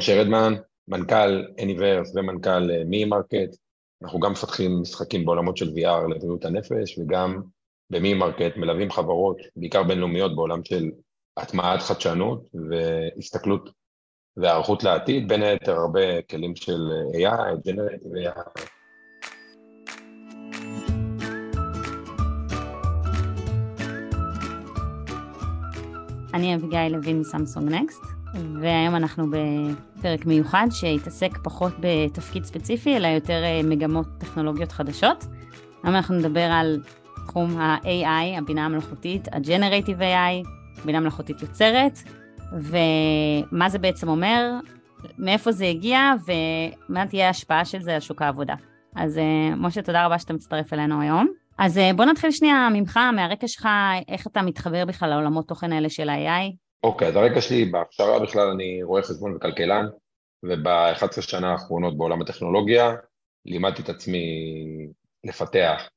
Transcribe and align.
משה 0.00 0.20
רדמן, 0.20 0.54
מנכ"ל 0.88 1.42
Anyverse 1.58 2.10
ומנכ"ל 2.14 2.84
מי 2.84 3.04
מרקט. 3.04 3.56
אנחנו 4.02 4.20
גם 4.20 4.32
מפתחים 4.32 4.80
משחקים 4.80 5.24
בעולמות 5.24 5.56
של 5.56 5.68
VR 5.68 6.08
לבריאות 6.14 6.44
הנפש, 6.44 6.98
וגם 6.98 7.42
במי 7.90 8.14
מרקט 8.14 8.56
מלווים 8.56 8.90
חברות, 8.90 9.36
בעיקר 9.56 9.82
בינלאומיות, 9.82 10.36
בעולם 10.36 10.64
של 10.64 10.90
הטמעת 11.36 11.80
חדשנות 11.80 12.48
והסתכלות 12.54 13.70
והיערכות 14.36 14.84
לעתיד, 14.84 15.28
בין 15.28 15.42
היתר 15.42 15.76
הרבה 15.76 16.22
כלים 16.22 16.56
של 16.56 16.80
AI, 17.14 17.68
Generative 17.68 18.34
AI. 18.34 18.60
אני 26.34 26.54
אביגיל 26.54 26.88
לוין 26.88 27.20
מסמסונג 27.20 27.72
נקסט, 27.72 28.19
והיום 28.34 28.96
אנחנו 28.96 29.26
בפרק 29.30 30.26
מיוחד 30.26 30.66
שהתעסק 30.70 31.38
פחות 31.42 31.72
בתפקיד 31.80 32.44
ספציפי, 32.44 32.96
אלא 32.96 33.06
יותר 33.06 33.42
אה, 33.44 33.60
מגמות 33.64 34.06
טכנולוגיות 34.18 34.72
חדשות. 34.72 35.24
היום 35.82 35.94
אנחנו 35.94 36.14
נדבר 36.14 36.48
על 36.52 36.82
תחום 37.26 37.60
ה-AI, 37.60 38.38
הבינה 38.38 38.64
המלאכותית, 38.64 39.28
ה-Generative 39.28 40.00
AI, 40.00 40.48
בינה 40.84 41.00
מלאכותית 41.00 41.42
יוצרת, 41.42 41.98
ומה 42.52 43.68
זה 43.68 43.78
בעצם 43.78 44.08
אומר, 44.08 44.50
מאיפה 45.18 45.52
זה 45.52 45.66
הגיע 45.66 46.12
ומה 46.26 47.06
תהיה 47.06 47.26
ההשפעה 47.26 47.64
של 47.64 47.82
זה 47.82 47.94
על 47.94 48.00
שוק 48.00 48.22
העבודה. 48.22 48.54
אז 48.96 49.18
אה, 49.18 49.56
משה, 49.56 49.82
תודה 49.82 50.06
רבה 50.06 50.18
שאתה 50.18 50.32
מצטרף 50.32 50.72
אלינו 50.72 51.00
היום. 51.00 51.28
אז 51.58 51.78
אה, 51.78 51.90
בוא 51.96 52.04
נתחיל 52.04 52.30
שנייה 52.30 52.68
ממך, 52.72 53.00
מהרקע 53.12 53.48
שלך, 53.48 53.68
איך 54.08 54.26
אתה 54.26 54.42
מתחבר 54.42 54.84
בכלל 54.84 55.10
לעולמות 55.10 55.48
תוכן 55.48 55.72
האלה 55.72 55.88
של 55.88 56.08
ה-AI? 56.08 56.69
אוקיי, 56.82 57.08
אז 57.08 57.16
הרקע 57.16 57.40
שלי 57.40 57.64
בהכשרה 57.64 58.20
בכלל 58.20 58.48
אני 58.48 58.82
רואה 58.82 59.02
חשבון 59.02 59.36
וכלכלן, 59.36 59.86
וב-11 60.42 61.22
שנה 61.22 61.52
האחרונות 61.52 61.98
בעולם 61.98 62.22
הטכנולוגיה 62.22 62.94
לימדתי 63.46 63.82
את 63.82 63.88
עצמי 63.88 64.18
לפתח 65.24 65.90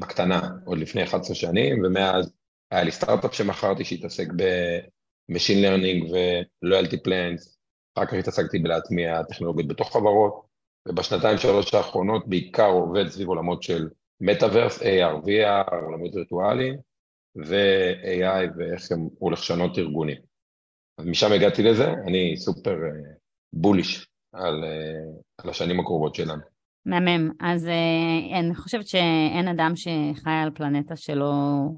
בקטנה 0.00 0.40
עוד 0.64 0.78
לפני 0.78 1.04
11 1.04 1.34
שנים, 1.34 1.84
ומאז 1.84 2.32
היה 2.70 2.84
לי 2.84 2.90
סטארט-אפ 2.90 3.34
שמכרתי 3.34 3.84
שהתעסק 3.84 4.26
ב-Machine 4.36 5.64
Learning 5.64 6.12
ו-Loyalty 6.12 6.96
Plans, 6.96 7.56
אחר 7.94 8.06
כך 8.06 8.12
התעסקתי 8.14 8.58
בלהטמיע 8.58 9.22
טכנולוגיות 9.22 9.68
בתוך 9.68 9.92
חברות, 9.92 10.46
ובשנתיים 10.88 11.38
שלוש 11.38 11.74
האחרונות 11.74 12.28
בעיקר 12.28 12.70
עובד 12.70 13.08
סביב 13.08 13.28
עולמות 13.28 13.62
של 13.62 13.88
מטאוורס, 14.20 14.82
AR, 14.82 15.24
VR, 15.26 15.74
עולמות 15.74 16.14
וירטואליים, 16.14 16.76
ו-AI 17.36 18.50
ואיך 18.56 18.92
הם 18.92 19.08
הולך 19.18 19.38
לשנות 19.38 19.78
ארגונים. 19.78 20.29
אז 21.00 21.06
משם 21.06 21.32
הגעתי 21.32 21.62
לזה, 21.62 21.94
אני 22.06 22.36
סופר 22.36 22.76
בוליש 23.52 24.08
אה, 24.34 24.40
על, 24.40 24.64
אה, 24.64 25.20
על 25.38 25.50
השנים 25.50 25.80
הקרובות 25.80 26.14
שלנו. 26.14 26.42
מהמם. 26.86 27.30
אז 27.40 27.66
אה, 27.66 28.38
אני 28.38 28.54
חושבת 28.54 28.86
שאין 28.86 29.48
אדם 29.48 29.72
שחי 29.76 30.30
על 30.42 30.50
פלנטה 30.54 30.96
שלא, 30.96 31.32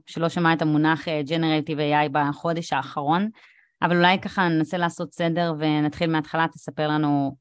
שלא 0.07 0.29
שמע 0.29 0.53
את 0.53 0.63
המונח 0.63 1.09
Generative 1.09 1.79
AI 1.79 2.09
בחודש 2.13 2.73
האחרון, 2.73 3.29
אבל 3.83 3.97
אולי 3.97 4.21
ככה 4.21 4.49
ננסה 4.49 4.79
לעשות 4.79 5.13
סדר 5.13 5.55
ונתחיל 5.59 6.11
מההתחלה, 6.11 6.47
תספר 6.53 6.89
לנו 6.89 7.37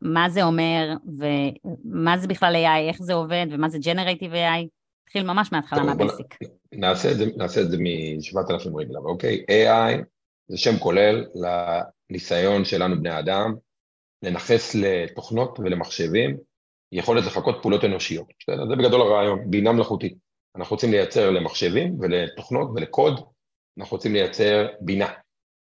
מה 0.00 0.28
זה 0.30 0.42
אומר, 0.42 0.94
ומה 1.18 2.18
זה 2.18 2.28
בכלל 2.28 2.54
AI, 2.54 2.88
איך 2.88 3.02
זה 3.02 3.14
עובד, 3.14 3.46
ומה 3.50 3.68
זה 3.68 3.78
Generative 3.78 4.32
AI. 4.32 4.66
נתחיל 5.06 5.22
ממש 5.22 5.52
מההתחלה, 5.52 5.82
מהבייסיק. 5.82 6.38
נעשה 6.72 7.10
את 7.10 7.16
זה, 7.16 7.24
נעשה 7.36 7.60
את 7.60 7.70
זה 7.70 7.76
מ-7,000 7.78 8.76
רגלה, 8.76 8.98
אוקיי? 8.98 9.44
AI 9.48 10.02
זה 10.52 10.58
שם 10.58 10.78
כולל 10.78 11.24
לניסיון 11.34 12.64
שלנו 12.64 12.96
בני 12.96 13.18
אדם 13.18 13.54
לנכס 14.22 14.74
לתוכנות 14.74 15.58
ולמחשבים 15.60 16.36
יכולת 16.92 17.24
לחכות 17.24 17.58
פעולות 17.62 17.84
אנושיות. 17.84 18.26
זה 18.68 18.76
בגדול 18.76 19.00
הרעיון, 19.00 19.50
בינה 19.50 19.72
מלאכותית. 19.72 20.14
אנחנו 20.56 20.74
רוצים 20.74 20.90
לייצר 20.90 21.30
למחשבים 21.30 22.00
ולתוכנות 22.00 22.68
ולקוד, 22.74 23.14
אנחנו 23.78 23.96
רוצים 23.96 24.12
לייצר 24.12 24.66
בינה, 24.80 25.12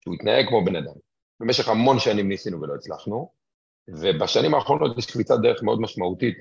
שהוא 0.01 0.15
יתנהג 0.15 0.49
כמו 0.49 0.65
בן 0.65 0.77
אדם. 0.77 0.95
במשך 1.41 1.69
המון 1.69 1.99
שנים 1.99 2.29
ניסינו 2.29 2.61
ולא 2.61 2.75
הצלחנו, 2.75 3.33
ובשנים 3.89 4.55
האחרונות 4.55 4.99
יש 4.99 5.11
קביצת 5.11 5.37
דרך 5.43 5.63
מאוד 5.63 5.81
משמעותית 5.81 6.39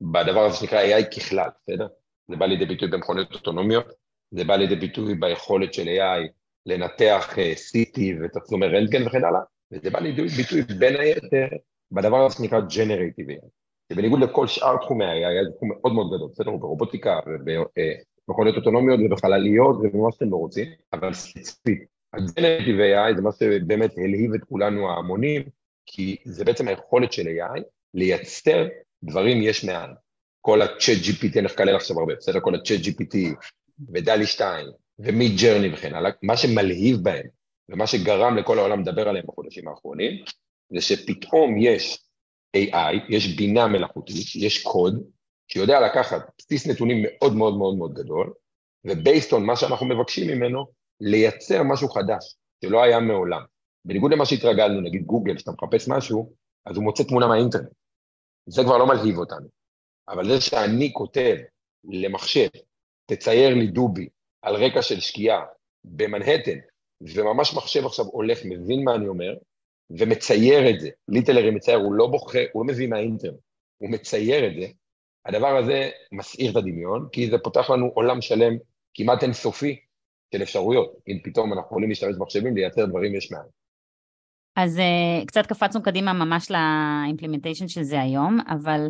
בדבר 0.00 0.40
הזה 0.40 0.56
שנקרא 0.56 0.82
AI 0.82 1.16
ככלל, 1.16 1.48
בסדר? 1.62 1.86
זה 2.30 2.36
בא 2.36 2.46
לידי 2.46 2.66
ביטוי 2.66 2.88
במכונות 2.88 3.34
אוטונומיות, 3.34 3.86
זה 4.30 4.44
בא 4.44 4.56
לידי 4.56 4.76
ביטוי 4.76 5.14
ביכולת 5.14 5.74
של 5.74 5.82
AI 5.82 6.43
לנתח 6.66 7.38
אה, 7.38 7.52
CT 7.52 8.00
ותצלומי 8.24 8.66
רנטגן 8.66 9.06
וכן 9.06 9.24
הלאה, 9.24 9.40
וזה 9.72 9.90
בא 9.90 9.98
לידי 9.98 10.26
ביטוי 10.26 10.62
בין 10.78 10.96
היתר 10.96 11.46
בדבר 11.92 12.26
הזה 12.26 12.36
שנקרא 12.36 12.60
Generative 12.60 13.30
AI. 13.30 13.48
שבניגוד 13.92 14.20
לכל 14.20 14.46
שאר 14.46 14.76
תחומי 14.76 15.04
ה-AI, 15.04 15.44
זה 15.44 15.50
תחום 15.56 15.68
מאוד 15.68 15.92
מאוד 15.92 16.06
גדול, 16.06 16.28
בסדר? 16.32 16.50
ברובוטיקה 16.50 17.18
ובמכונות 17.26 18.56
אוטונומיות 18.56 19.00
ובחלליות 19.04 19.76
ובמה 19.76 20.12
שאתם 20.12 20.30
לא 20.30 20.36
רוצים, 20.36 20.68
אבל 20.92 21.12
ספציפית, 21.12 21.84
ה-Generative 22.12 22.78
AI 22.78 23.16
זה 23.16 23.22
מה 23.22 23.30
שבאמת 23.32 23.90
הלהיב 23.96 24.34
את 24.34 24.44
כולנו 24.44 24.90
ההמונים, 24.90 25.42
כי 25.86 26.16
זה 26.24 26.44
בעצם 26.44 26.68
היכולת 26.68 27.12
של 27.12 27.22
AI 27.22 27.62
לייצר 27.94 28.66
דברים 29.04 29.42
יש 29.42 29.64
מאין. 29.64 29.90
כל 30.40 30.62
ה-Chat 30.62 31.06
GPT, 31.06 31.38
אני 31.38 31.46
אכלל 31.46 31.76
עכשיו 31.76 32.00
הרבה, 32.00 32.14
בסדר? 32.14 32.40
כל 32.40 32.54
ה-Chat 32.54 32.84
GPT 32.86 33.16
ודלי 33.92 34.26
2 34.26 34.66
ומי 34.98 35.28
ג'רני 35.42 35.74
וכן 35.74 35.94
הלאה, 35.94 36.10
מה 36.22 36.36
שמלהיב 36.36 36.96
בהם 37.02 37.26
ומה 37.68 37.86
שגרם 37.86 38.36
לכל 38.36 38.58
העולם 38.58 38.80
לדבר 38.80 39.08
עליהם 39.08 39.24
בחודשים 39.28 39.68
האחרונים, 39.68 40.24
זה 40.72 40.80
שפתאום 40.80 41.56
יש 41.58 42.04
AI, 42.56 42.94
יש 43.08 43.36
בינה 43.36 43.66
מלאכותית, 43.66 44.34
יש 44.34 44.62
קוד, 44.62 45.04
שיודע 45.48 45.80
לקחת 45.80 46.30
בסיס 46.38 46.66
נתונים 46.66 47.02
מאוד 47.02 47.36
מאוד 47.36 47.58
מאוד 47.58 47.76
מאוד 47.76 47.94
גדול, 47.94 48.32
ובייסט 48.84 49.32
און 49.32 49.46
מה 49.46 49.56
שאנחנו 49.56 49.86
מבקשים 49.86 50.28
ממנו, 50.28 50.66
לייצר 51.00 51.62
משהו 51.62 51.88
חדש, 51.88 52.36
שלא 52.64 52.82
היה 52.82 53.00
מעולם. 53.00 53.42
בניגוד 53.84 54.12
למה 54.12 54.26
שהתרגלנו, 54.26 54.80
נגיד 54.80 55.02
גוגל, 55.02 55.36
כשאתה 55.36 55.52
מחפש 55.52 55.88
משהו, 55.88 56.32
אז 56.66 56.76
הוא 56.76 56.84
מוצא 56.84 57.02
תמונה 57.02 57.26
מהאינטרנט. 57.26 57.68
זה 58.46 58.62
כבר 58.62 58.78
לא 58.78 58.86
מלהיב 58.86 59.18
אותנו. 59.18 59.46
אבל 60.08 60.28
זה 60.28 60.40
שאני 60.40 60.92
כותב 60.92 61.36
למחשב, 61.84 62.48
תצייר 63.06 63.54
לי 63.54 63.66
דובי 63.66 64.08
על 64.44 64.56
רקע 64.56 64.82
של 64.82 65.00
שקיעה 65.00 65.44
במנהטן, 65.84 66.58
וממש 67.00 67.54
מחשב 67.54 67.86
עכשיו 67.86 68.04
הולך, 68.04 68.38
מבין 68.44 68.84
מה 68.84 68.94
אני 68.94 69.08
אומר, 69.08 69.34
ומצייר 69.90 70.70
את 70.70 70.80
זה, 70.80 70.90
ליטלרי 71.08 71.50
מצייר, 71.50 71.78
הוא 71.78 71.94
לא 71.94 72.06
בוחר, 72.06 72.44
הוא 72.52 72.66
לא 72.66 72.72
מביא 72.72 72.88
מהאינטרנט, 72.88 73.38
הוא 73.78 73.90
מצייר 73.90 74.46
את 74.46 74.60
זה, 74.60 74.66
הדבר 75.26 75.56
הזה 75.56 75.90
מסעיר 76.12 76.50
את 76.50 76.56
הדמיון, 76.56 77.08
כי 77.12 77.30
זה 77.30 77.38
פותח 77.38 77.70
לנו 77.70 77.86
עולם 77.86 78.20
שלם 78.20 78.56
כמעט 78.94 79.22
אינסופי 79.22 79.80
של 80.34 80.42
אפשרויות, 80.42 80.94
אם 81.08 81.18
פתאום 81.24 81.52
אנחנו 81.52 81.66
יכולים 81.66 81.88
להשתמש 81.88 82.16
במחשבים 82.16 82.56
לייצר 82.56 82.86
דברים 82.86 83.14
יש 83.14 83.32
מאין. 83.32 83.44
אז 84.56 84.78
uh, 84.78 85.26
קצת 85.26 85.46
קפצנו 85.46 85.82
קדימה 85.82 86.12
ממש 86.12 86.50
לאימפלימנטיישן 86.50 87.68
של 87.68 87.82
זה 87.82 88.00
היום, 88.00 88.38
אבל 88.48 88.80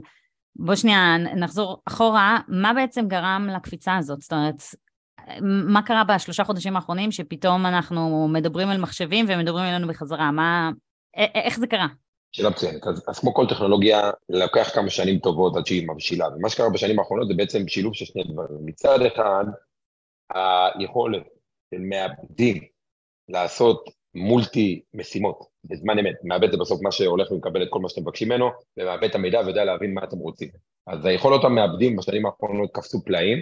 בוא 0.57 0.75
שנייה 0.75 1.17
נחזור 1.19 1.83
אחורה, 1.89 2.39
מה 2.49 2.73
בעצם 2.75 3.09
גרם 3.09 3.49
לקפיצה 3.57 3.97
הזאת? 3.97 4.21
זאת 4.21 4.33
אומרת, 4.33 4.63
מה 5.43 5.83
קרה 5.83 6.05
בשלושה 6.05 6.45
חודשים 6.45 6.77
האחרונים 6.77 7.13
שפתאום 7.13 7.67
אנחנו 7.67 8.29
מדברים 8.29 8.69
על 8.69 8.81
מחשבים 8.81 9.27
ומדברים 9.29 9.65
אלינו 9.65 9.89
בחזרה? 9.89 10.31
מה, 10.31 10.71
איך 11.17 11.59
זה 11.59 11.67
קרה? 11.67 11.87
שאלה 12.33 12.51
מצוינת. 12.51 12.87
אז, 12.87 13.05
אז 13.09 13.19
כמו 13.19 13.35
כל 13.35 13.47
טכנולוגיה, 13.49 14.11
לוקח 14.29 14.71
כמה 14.75 14.91
שנים 14.91 15.19
טובות 15.19 15.57
עד 15.57 15.67
שהיא 15.67 15.89
מבשילה, 15.89 16.29
ומה 16.29 16.49
שקרה 16.49 16.71
בשנים 16.71 16.99
האחרונות 16.99 17.29
זה 17.29 17.35
בעצם 17.35 17.69
שילוב 17.69 17.95
של 17.95 18.05
שני 18.05 18.23
דברים. 18.25 18.59
מצד 18.65 18.99
אחד, 19.03 19.45
היכולת 20.35 21.23
של 21.75 21.81
מעבדים 21.81 22.63
לעשות 23.29 23.91
מולטי 24.15 24.83
משימות 24.95 25.39
בזמן 25.65 25.99
אמת, 25.99 26.15
מעבד 26.25 26.51
זה 26.51 26.57
בסוף 26.57 26.83
מה 26.83 26.93
שהולך 26.93 27.31
ומקבל 27.31 27.63
את 27.63 27.69
כל 27.71 27.81
מה 27.81 27.89
שאתם 27.89 28.03
מבקשים 28.03 28.29
ממנו, 28.29 28.51
ומעבד 28.77 29.05
את 29.05 29.15
המידע 29.15 29.41
ויודע 29.41 29.65
להבין 29.65 29.95
מה 29.95 30.05
אתם 30.05 30.17
רוצים. 30.17 30.49
אז 30.87 31.05
היכולות 31.05 31.45
המעבדים 31.45 31.97
בשנים 31.97 32.27
האחרונות 32.27 32.71
קפצו 32.73 33.05
פלאים, 33.05 33.39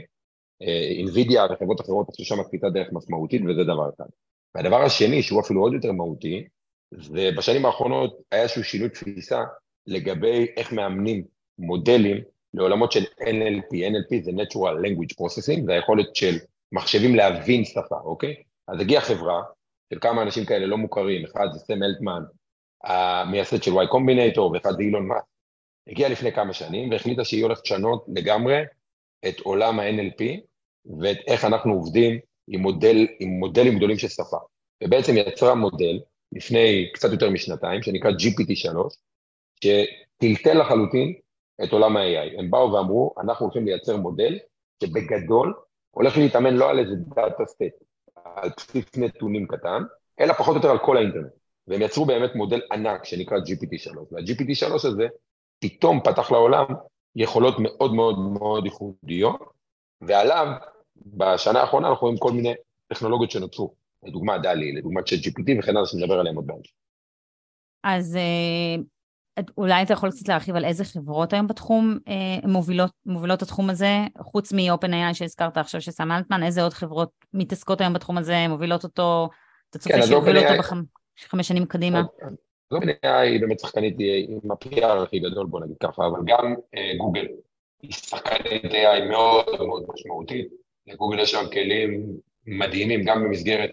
אינווידיה 0.98 1.46
וחברות 1.50 1.80
אחרות 1.80 2.08
עשו 2.08 2.24
שם 2.24 2.42
קפיצת 2.42 2.68
דרך 2.74 2.88
משמעותית 2.92 3.42
וזה 3.42 3.64
דבר 3.64 3.90
אחד. 3.96 4.06
והדבר 4.54 4.82
השני, 4.82 5.22
שהוא 5.22 5.40
אפילו 5.40 5.60
עוד 5.60 5.72
יותר 5.72 5.92
מהותי, 5.92 6.44
ובשנים 6.92 7.66
האחרונות 7.66 8.20
היה 8.30 8.42
איזשהו 8.42 8.64
שינוי 8.64 8.88
תפיסה 8.88 9.42
לגבי 9.86 10.46
איך 10.56 10.72
מאמנים 10.72 11.24
מודלים 11.58 12.16
לעולמות 12.54 12.92
של 12.92 13.04
NLP, 13.20 13.72
NLP 13.72 14.24
זה 14.24 14.30
Natural 14.30 14.76
Language 14.84 15.14
Processing, 15.20 15.64
זה 15.64 15.72
היכולת 15.72 16.16
של 16.16 16.36
מחשבים 16.72 17.14
להבין 17.14 17.64
שפה, 17.64 17.96
אוקיי? 18.04 18.34
אז 18.68 18.80
הגיעה 18.80 19.02
חברה 19.02 19.42
של 19.92 19.98
כמה 20.00 20.22
אנשים 20.22 20.44
כאלה 20.44 20.66
לא 20.66 20.78
מוכרים, 20.78 21.24
אחד 21.24 21.46
זה 21.52 21.58
סם 21.58 21.82
אלטמן, 21.82 22.22
המייסד 22.84 23.62
של 23.62 23.70
Y 23.70 23.86
Combinator, 23.92 24.40
ואחד 24.40 24.72
זה 24.76 24.82
אילון 24.82 25.06
מאס, 25.06 25.22
הגיעה 25.88 26.10
לפני 26.10 26.32
כמה 26.32 26.52
שנים 26.52 26.90
והחליטה 26.90 27.24
שהיא 27.24 27.42
הולכת 27.42 27.64
לשנות 27.64 28.04
לגמרי 28.14 28.62
את 29.28 29.40
עולם 29.40 29.80
ה-NLP 29.80 30.22
ואת 31.00 31.16
איך 31.26 31.44
אנחנו 31.44 31.72
עובדים 31.72 32.18
עם, 32.48 32.60
מודל, 32.60 33.06
עם 33.20 33.28
מודלים 33.28 33.76
גדולים 33.76 33.98
של 33.98 34.08
שפה. 34.08 34.36
ובעצם 34.84 35.16
יצרה 35.16 35.54
מודל 35.54 36.00
לפני 36.32 36.90
קצת 36.94 37.12
יותר 37.12 37.30
משנתיים, 37.30 37.82
שנקרא 37.82 38.10
GPT-3, 38.10 38.76
שטלטל 39.64 40.60
לחלוטין 40.60 41.14
את 41.64 41.72
עולם 41.72 41.96
ה-AI. 41.96 42.38
הם 42.38 42.50
באו 42.50 42.72
ואמרו, 42.72 43.14
אנחנו 43.20 43.46
הולכים 43.46 43.64
לייצר 43.64 43.96
מודל 43.96 44.38
שבגדול 44.82 45.54
הולך 45.90 46.16
להתאמן 46.16 46.54
לא 46.54 46.70
על 46.70 46.78
איזה 46.78 46.94
דאטה 46.96 47.46
סט, 47.46 47.62
על 48.24 48.50
בסיס 48.56 48.96
נתונים 48.96 49.46
קטן, 49.46 49.82
אלא 50.20 50.32
פחות 50.32 50.54
או 50.54 50.56
יותר 50.56 50.70
על 50.70 50.78
כל 50.78 50.96
האינטרנט. 50.96 51.32
והם 51.66 51.82
יצרו 51.82 52.04
באמת 52.04 52.34
מודל 52.34 52.60
ענק 52.72 53.04
שנקרא 53.04 53.38
GPT-3, 53.38 53.98
וה-GPT-3 54.12 54.74
הזה 54.74 55.06
פתאום 55.58 56.00
פתח 56.04 56.32
לעולם 56.32 56.64
יכולות 57.16 57.54
מאוד 57.58 57.94
מאוד 57.94 58.18
מאוד 58.18 58.64
ייחודיות, 58.64 59.40
ועליו 60.00 60.46
בשנה 60.96 61.60
האחרונה 61.60 61.88
אנחנו 61.88 62.06
רואים 62.06 62.18
כל 62.18 62.32
מיני 62.32 62.54
טכנולוגיות 62.88 63.30
שנוצרו, 63.30 63.74
לדוגמה 64.02 64.38
דלי, 64.38 64.72
לדוגמה 64.72 65.02
צ'אט 65.02 65.18
GPT 65.18 65.58
וכן 65.58 65.76
הלאה 65.76 65.86
שנדבר 65.86 66.20
עליהם 66.20 66.36
עוד 66.36 66.46
בהמשך. 66.46 66.72
אז 67.84 68.16
אה, 68.16 68.82
אולי 69.56 69.82
אתה 69.82 69.92
יכול 69.92 70.10
קצת 70.10 70.28
להרחיב 70.28 70.56
על 70.56 70.64
איזה 70.64 70.84
חברות 70.84 71.32
היום 71.32 71.46
בתחום 71.46 71.98
אה, 72.08 72.48
מובילות, 72.48 72.90
מובילות 73.06 73.42
התחום 73.42 73.70
הזה, 73.70 73.98
חוץ 74.18 74.52
מ-OpenAI 74.52 75.14
שהזכרת 75.14 75.56
עכשיו 75.56 75.80
ששם 75.80 76.12
אלטמן, 76.12 76.42
איזה 76.42 76.62
עוד 76.62 76.72
חברות 76.72 77.10
מתעסקות 77.34 77.80
היום 77.80 77.92
בתחום 77.92 78.18
הזה, 78.18 78.48
מובילות 78.48 78.84
אותו, 78.84 79.28
אתה 79.70 79.78
צופה 79.78 79.94
כן, 79.94 80.02
שיובילו 80.02 80.40
אותו 80.40 80.62
בחמש 81.24 81.48
שנים 81.48 81.66
קדימה? 81.66 82.02
OpenAI 82.74 83.08
היא 83.08 83.40
באמת 83.40 83.60
שחקנית 83.60 83.96
עם 84.28 84.50
ה-PR 84.50 85.02
הכי 85.02 85.18
גדול, 85.18 85.46
בוא 85.46 85.60
נגיד 85.60 85.76
ככה, 85.82 86.06
אבל 86.06 86.20
גם 86.26 86.54
אה, 86.74 86.92
גוגל 86.98 87.26
היא 87.82 87.92
שחקנית 87.92 88.64
AI 88.64 89.04
מאוד 89.10 89.66
מאוד 89.66 89.82
משמעותית, 89.94 90.48
לגוגל 90.86 91.18
יש 91.18 91.30
שם 91.30 91.44
כלים 91.52 92.06
מדהימים, 92.46 93.00
גם 93.04 93.24
במסגרת 93.24 93.70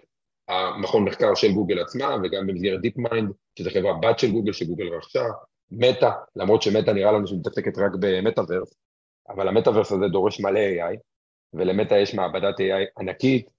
המכון 0.48 1.04
מחקר 1.04 1.36
של 1.36 1.52
גוגל 1.52 1.80
עצמה 1.80 2.16
וגם 2.24 2.48
במסגרת 2.48 2.80
DeepMind, 2.86 3.34
שזו 3.60 3.70
חברה 3.74 3.94
בת 3.94 4.20
של 4.20 4.32
גוגל 4.32 4.54
שגוגל 4.54 4.88
רכשה, 4.88 5.24
מטא, 5.72 6.10
למרות 6.36 6.62
שמטא 6.62 6.92
נראה 6.92 7.12
לנו 7.12 7.28
שמתעסקת 7.28 7.78
רק 7.78 7.92
במטאוורס, 8.00 8.74
אבל 9.30 9.48
המטאוורס 9.48 9.92
הזה 9.92 10.08
דורש 10.08 10.40
מלא 10.40 10.60
AI, 10.60 10.98
ולמטא 11.54 11.94
יש 11.94 12.16
מעבדת 12.16 12.60
AI 12.60 13.02
ענקית, 13.02 13.50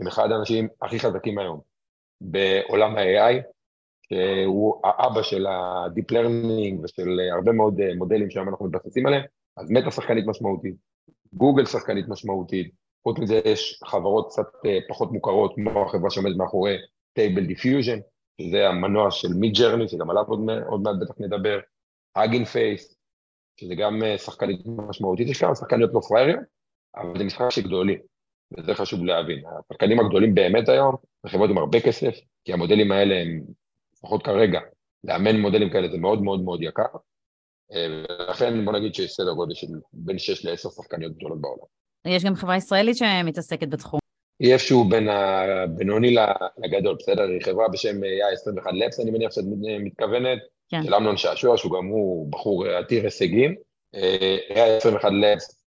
עם 0.00 0.06
אחד 0.06 0.32
האנשים 0.32 0.68
הכי 0.82 0.98
חזקים 0.98 1.38
היום 1.38 1.60
בעולם 2.20 2.96
ה-AI, 2.96 3.42
שהוא 4.06 4.80
האבא 4.84 5.22
של 5.22 5.46
ה-Deep 5.46 6.12
Learning 6.12 6.84
ושל 6.84 7.20
הרבה 7.32 7.52
מאוד 7.52 7.74
מודלים 7.96 8.30
שהיום 8.30 8.48
אנחנו 8.48 8.66
מתבססים 8.66 9.06
עליהם, 9.06 9.22
אז 9.56 9.70
מטא 9.70 9.90
שחקנית 9.90 10.26
משמעותית, 10.26 10.74
גוגל 11.32 11.64
שחקנית 11.64 12.08
משמעותית, 12.08 12.81
חוץ 13.02 13.18
מזה 13.18 13.40
יש 13.44 13.80
חברות 13.84 14.28
קצת 14.30 14.46
אה, 14.66 14.78
פחות 14.88 15.12
מוכרות, 15.12 15.52
כמו 15.54 15.86
החברה 15.86 16.10
שעומדת 16.10 16.36
מאחורי 16.36 16.76
Stable 17.18 17.50
Diffusion, 17.50 18.00
שזה 18.40 18.68
המנוע 18.68 19.10
של 19.10 19.28
Midjourney, 19.34 19.88
שגם 19.88 20.10
עליו 20.10 20.24
עוד, 20.28 20.40
עוד 20.66 20.80
מעט 20.80 20.94
בטח 21.00 21.14
נדבר, 21.18 21.60
Hugging 22.14 22.44
Face, 22.44 22.96
שזה 23.60 23.74
גם 23.74 24.02
אה, 24.02 24.18
שחקנית 24.18 24.60
משמעותית, 24.66 25.28
יש 25.28 25.40
כמה 25.40 25.54
שחקניות 25.54 25.90
לא 25.94 26.00
פראייריות, 26.08 26.40
אבל 26.96 27.18
זה 27.18 27.24
משחק 27.24 27.50
שגדולים, 27.50 27.98
וזה 28.58 28.74
חשוב 28.74 29.04
להבין. 29.04 29.42
השחקנים 29.46 30.00
הגדולים 30.00 30.34
באמת 30.34 30.68
היום, 30.68 30.96
זה 31.22 31.30
חברות 31.30 31.50
עם 31.50 31.58
הרבה 31.58 31.80
כסף, 31.80 32.14
כי 32.44 32.52
המודלים 32.52 32.92
האלה 32.92 33.14
הם, 33.14 33.42
לפחות 33.96 34.24
כרגע, 34.24 34.60
לאמן 35.04 35.40
מודלים 35.40 35.70
כאלה 35.70 35.88
זה 35.88 35.98
מאוד 35.98 36.22
מאוד 36.22 36.40
מאוד 36.40 36.62
יקר, 36.62 36.82
אה, 37.72 37.86
ולכן 37.88 38.64
בוא 38.64 38.72
נגיד 38.72 38.94
שיש 38.94 39.12
סדר 39.12 39.32
גודל 39.32 39.54
של 39.54 39.66
בין 39.92 40.18
6 40.18 40.44
ל-10 40.44 40.70
שחקניות 40.70 41.12
גדולות 41.12 41.40
בעולם. 41.40 41.81
יש 42.06 42.24
גם 42.24 42.34
חברה 42.34 42.56
ישראלית 42.56 42.96
שמתעסקת 42.96 43.68
בתחום. 43.68 44.00
היא 44.40 44.52
איפשהו 44.52 44.84
בין 44.84 45.08
הבינוני 45.08 46.16
לגדול, 46.58 46.96
בסדר? 46.98 47.22
היא 47.22 47.42
חברה 47.42 47.68
בשם 47.68 48.04
יא 48.04 48.24
21 48.32 48.70
לפס, 48.74 49.00
אני 49.00 49.10
מניח 49.10 49.32
שאת 49.32 49.44
מתכוונת, 49.80 50.38
כן. 50.68 50.82
של 50.84 50.94
אמנון 50.94 51.16
שעשוע, 51.16 51.56
שהוא 51.56 51.72
גם 51.72 51.86
הוא 51.86 52.30
בחור 52.32 52.66
עתיר 52.66 53.04
הישגים. 53.04 53.54
יא 54.56 54.62
21 54.62 55.10
לפס 55.12 55.62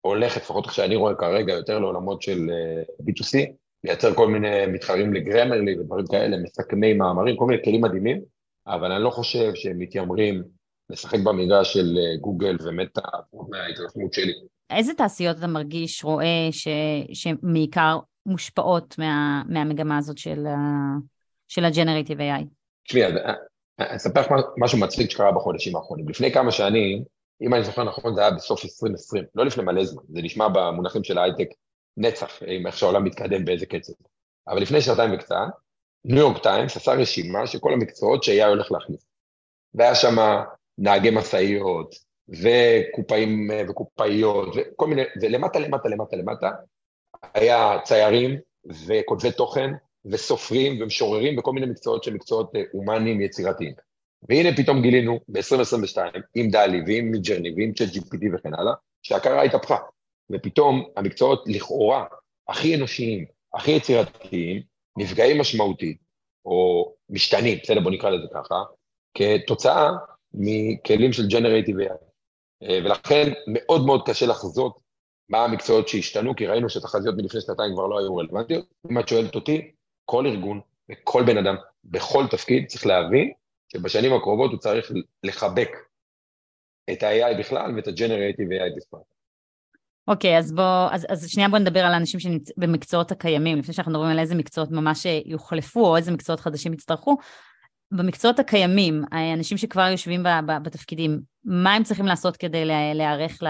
הולכת, 0.00 0.40
לפחות 0.40 0.64
איך 0.64 0.74
שאני 0.74 0.96
רואה 0.96 1.14
כרגע, 1.14 1.52
יותר 1.52 1.78
לעולמות 1.78 2.22
של 2.22 2.50
אה, 2.50 2.82
B2C, 3.02 3.52
לייצר 3.84 4.14
כל 4.14 4.28
מיני 4.28 4.66
מתחרים 4.66 5.14
לגרמרלי 5.14 5.80
ודברים 5.80 6.06
כאלה, 6.06 6.36
מסכמי 6.36 6.92
מאמרים, 6.92 7.36
כל 7.36 7.46
מיני 7.46 7.64
כלים 7.64 7.80
מדהימים, 7.80 8.20
אבל 8.66 8.92
אני 8.92 9.04
לא 9.04 9.10
חושב 9.10 9.54
שהם 9.54 9.78
מתיימרים 9.78 10.42
לשחק 10.90 11.18
במגרש 11.24 11.72
של 11.72 11.98
אה, 11.98 12.16
גוגל 12.20 12.56
ומטא, 12.64 13.00
מההתרשמות 13.48 14.12
שלי. 14.12 14.32
איזה 14.70 14.94
תעשיות 14.94 15.38
אתה 15.38 15.46
מרגיש, 15.46 16.04
רואה, 16.04 16.48
ש, 16.50 16.68
שמעיקר 17.12 17.98
מושפעות 18.26 18.98
מה, 18.98 19.42
מהמגמה 19.48 19.98
הזאת 19.98 20.18
של, 20.18 20.44
של 21.48 21.64
ה-Generative 21.64 22.18
AI? 22.18 22.44
תשמעי, 22.84 23.04
אה, 23.04 23.34
אני 23.78 23.96
אספר 23.96 24.20
לך 24.20 24.28
משהו 24.58 24.78
מצחיק 24.78 25.10
שקרה 25.10 25.32
בחודשים 25.32 25.76
האחרונים. 25.76 26.08
לפני 26.08 26.32
כמה 26.32 26.52
שנים, 26.52 27.04
אם 27.42 27.54
אני 27.54 27.64
זוכר 27.64 27.84
נכון, 27.84 28.14
זה 28.14 28.20
היה 28.20 28.30
בסוף 28.30 28.64
2020, 28.64 29.24
לא 29.34 29.46
לפני 29.46 29.64
מלא 29.64 29.84
זמן, 29.84 30.02
זה 30.08 30.22
נשמע 30.22 30.48
במונחים 30.48 31.04
של 31.04 31.18
ההייטק 31.18 31.48
נצח, 31.96 32.42
עם 32.46 32.66
איך 32.66 32.76
שהעולם 32.76 33.04
מתקדם 33.04 33.44
באיזה 33.44 33.66
קצב. 33.66 33.92
אבל 34.48 34.62
לפני 34.62 34.80
שעתיים 34.80 35.14
וקצת, 35.14 35.36
ניו 36.04 36.18
יורק 36.18 36.42
טיימס 36.42 36.76
עשה 36.76 36.92
רשימה 36.92 37.46
של 37.46 37.58
כל 37.58 37.72
המקצועות 37.72 38.22
ש-AI 38.22 38.44
הולך 38.44 38.72
להכניס. 38.72 39.06
והיה 39.74 39.94
שם 39.94 40.16
נהגי 40.78 41.10
משאיות, 41.10 41.94
וקופאים 42.28 43.50
וקופאיות, 43.68 44.48
וכל 44.56 44.86
מיני, 44.86 45.02
ולמטה 45.22 45.58
למטה 45.58 45.88
למטה 45.88 46.16
למטה 46.16 46.50
היה 47.34 47.78
ציירים 47.84 48.36
וכותבי 48.86 49.32
תוכן 49.32 49.70
וסופרים 50.04 50.82
ומשוררים 50.82 51.38
וכל 51.38 51.52
מיני 51.52 51.66
מקצועות 51.66 52.04
של 52.04 52.14
מקצועות 52.14 52.56
אה, 52.56 52.62
הומניים 52.72 53.20
יצירתיים. 53.20 53.72
והנה 54.28 54.56
פתאום 54.56 54.82
גילינו 54.82 55.20
ב-2022 55.28 55.98
עם 56.34 56.50
דלי 56.50 56.82
ועם 56.86 57.10
מידג'רני 57.10 57.50
ועם 57.56 57.72
צ'אט 57.72 57.88
GPT 57.88 58.34
וכן 58.34 58.54
הלאה, 58.54 58.72
שהכרה 59.02 59.42
התהפכה. 59.42 59.76
ופתאום 60.32 60.84
המקצועות 60.96 61.44
לכאורה 61.46 62.04
הכי 62.48 62.74
אנושיים, 62.74 63.24
הכי 63.54 63.70
יצירתיים, 63.70 64.62
נפגעים 64.98 65.40
משמעותית, 65.40 65.98
או 66.44 66.92
משתנים, 67.10 67.58
בסדר 67.62 67.80
בוא 67.80 67.90
נקרא 67.90 68.10
לזה 68.10 68.26
ככה, 68.34 68.54
כתוצאה 69.14 69.90
מכלים 70.34 71.12
של 71.12 71.22
Generative 71.22 71.88
AI. 71.88 72.06
אה, 72.62 72.78
ולכן 72.84 73.32
מאוד 73.46 73.86
מאוד 73.86 74.02
קשה 74.06 74.26
לחזות 74.26 74.78
מה 75.28 75.44
המקצועות 75.44 75.88
שהשתנו, 75.88 76.36
כי 76.36 76.46
ראינו 76.46 76.68
שתחזיות 76.68 77.14
מלפני 77.16 77.40
שנתיים 77.40 77.72
כבר 77.72 77.86
לא 77.86 77.98
היו 77.98 78.16
רלוונטיות. 78.16 78.66
אם 78.90 78.98
את 78.98 79.08
שואלת 79.08 79.34
אותי, 79.34 79.72
כל 80.04 80.26
ארגון 80.26 80.60
וכל 80.90 81.22
בן 81.26 81.38
אדם, 81.38 81.54
בכל 81.84 82.24
תפקיד, 82.30 82.66
צריך 82.66 82.86
להבין 82.86 83.32
שבשנים 83.72 84.12
הקרובות 84.12 84.50
הוא 84.50 84.58
צריך 84.58 84.92
לחבק 85.22 85.68
את 86.92 87.02
ה-AI 87.02 87.38
בכלל 87.38 87.76
ואת 87.76 87.88
ה-Generative 87.88 88.50
AI 88.50 88.76
בפרט. 88.76 89.02
אוקיי, 90.08 90.36
okay, 90.36 90.38
אז 90.38 90.52
בוא, 90.52 90.88
אז, 90.90 91.06
אז 91.08 91.28
שנייה 91.28 91.48
בוא 91.48 91.58
נדבר 91.58 91.80
על 91.80 91.92
האנשים 91.94 92.20
שבמקצועות 92.20 93.12
הקיימים, 93.12 93.58
לפני 93.58 93.74
שאנחנו 93.74 93.92
מדברים 93.92 94.10
על 94.10 94.18
איזה 94.18 94.34
מקצועות 94.34 94.70
ממש 94.70 95.06
יוחלפו, 95.24 95.86
או 95.86 95.96
איזה 95.96 96.12
מקצועות 96.12 96.40
חדשים 96.40 96.72
יצטרכו. 96.72 97.16
במקצועות 97.90 98.38
הקיימים, 98.38 99.02
האנשים 99.12 99.58
שכבר 99.58 99.88
יושבים 99.90 100.22
בתפקידים, 100.64 101.20
מה 101.44 101.74
הם 101.74 101.82
צריכים 101.82 102.06
לעשות 102.06 102.36
כדי 102.36 102.64
להיערך 102.94 103.42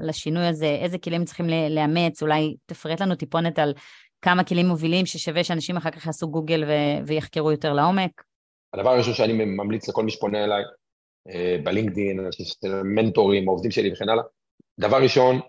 לשינוי 0.00 0.46
הזה? 0.46 0.66
איזה 0.66 0.98
כלים 0.98 1.24
צריכים 1.24 1.46
לאמץ? 1.70 2.22
אולי 2.22 2.56
תפרט 2.66 3.00
לנו 3.00 3.14
טיפונת 3.14 3.58
על 3.58 3.74
כמה 4.22 4.44
כלים 4.44 4.66
מובילים 4.66 5.06
ששווה 5.06 5.44
שאנשים 5.44 5.76
אחר 5.76 5.90
כך 5.90 6.06
יעשו 6.06 6.28
גוגל 6.28 6.64
ו- 6.64 7.06
ויחקרו 7.06 7.50
יותר 7.50 7.72
לעומק? 7.72 8.22
הדבר 8.74 8.90
הראשון 8.90 9.14
שאני 9.14 9.32
ממליץ 9.32 9.88
לכל 9.88 10.04
מי 10.04 10.10
שפונה 10.10 10.44
אליי, 10.44 10.62
אה, 11.28 11.56
בלינקדאין, 11.64 12.28
מנטורים, 12.84 13.48
העובדים 13.48 13.70
שלי 13.70 13.92
וכן 13.92 14.08
הלאה, 14.08 14.24
דבר 14.80 15.02
ראשון, 15.02 15.40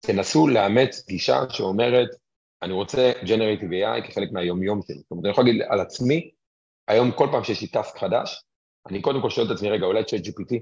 תנסו 0.00 0.48
לאמץ 0.48 1.06
גישה 1.08 1.42
שאומרת, 1.50 2.08
אני 2.62 2.72
רוצה 2.72 3.12
Generative 3.22 3.70
AI 3.70 4.08
כחלק 4.08 4.32
מהיומיום 4.32 4.80
שלי. 4.86 4.96
זאת 4.96 5.10
אומרת, 5.10 5.24
אני 5.24 5.30
יכול 5.32 5.44
להגיד 5.44 5.62
על 5.68 5.80
עצמי, 5.80 6.30
היום 6.88 7.10
כל 7.10 7.28
פעם 7.32 7.44
שיש 7.44 7.60
לי 7.60 7.66
טאסק 7.66 7.98
חדש, 7.98 8.44
אני 8.88 9.02
קודם 9.02 9.22
כל 9.22 9.30
שואל 9.30 9.46
את 9.46 9.50
עצמי, 9.50 9.70
רגע, 9.70 9.86
אולי 9.86 10.04
צ'אט 10.04 10.20
GPT, 10.20 10.56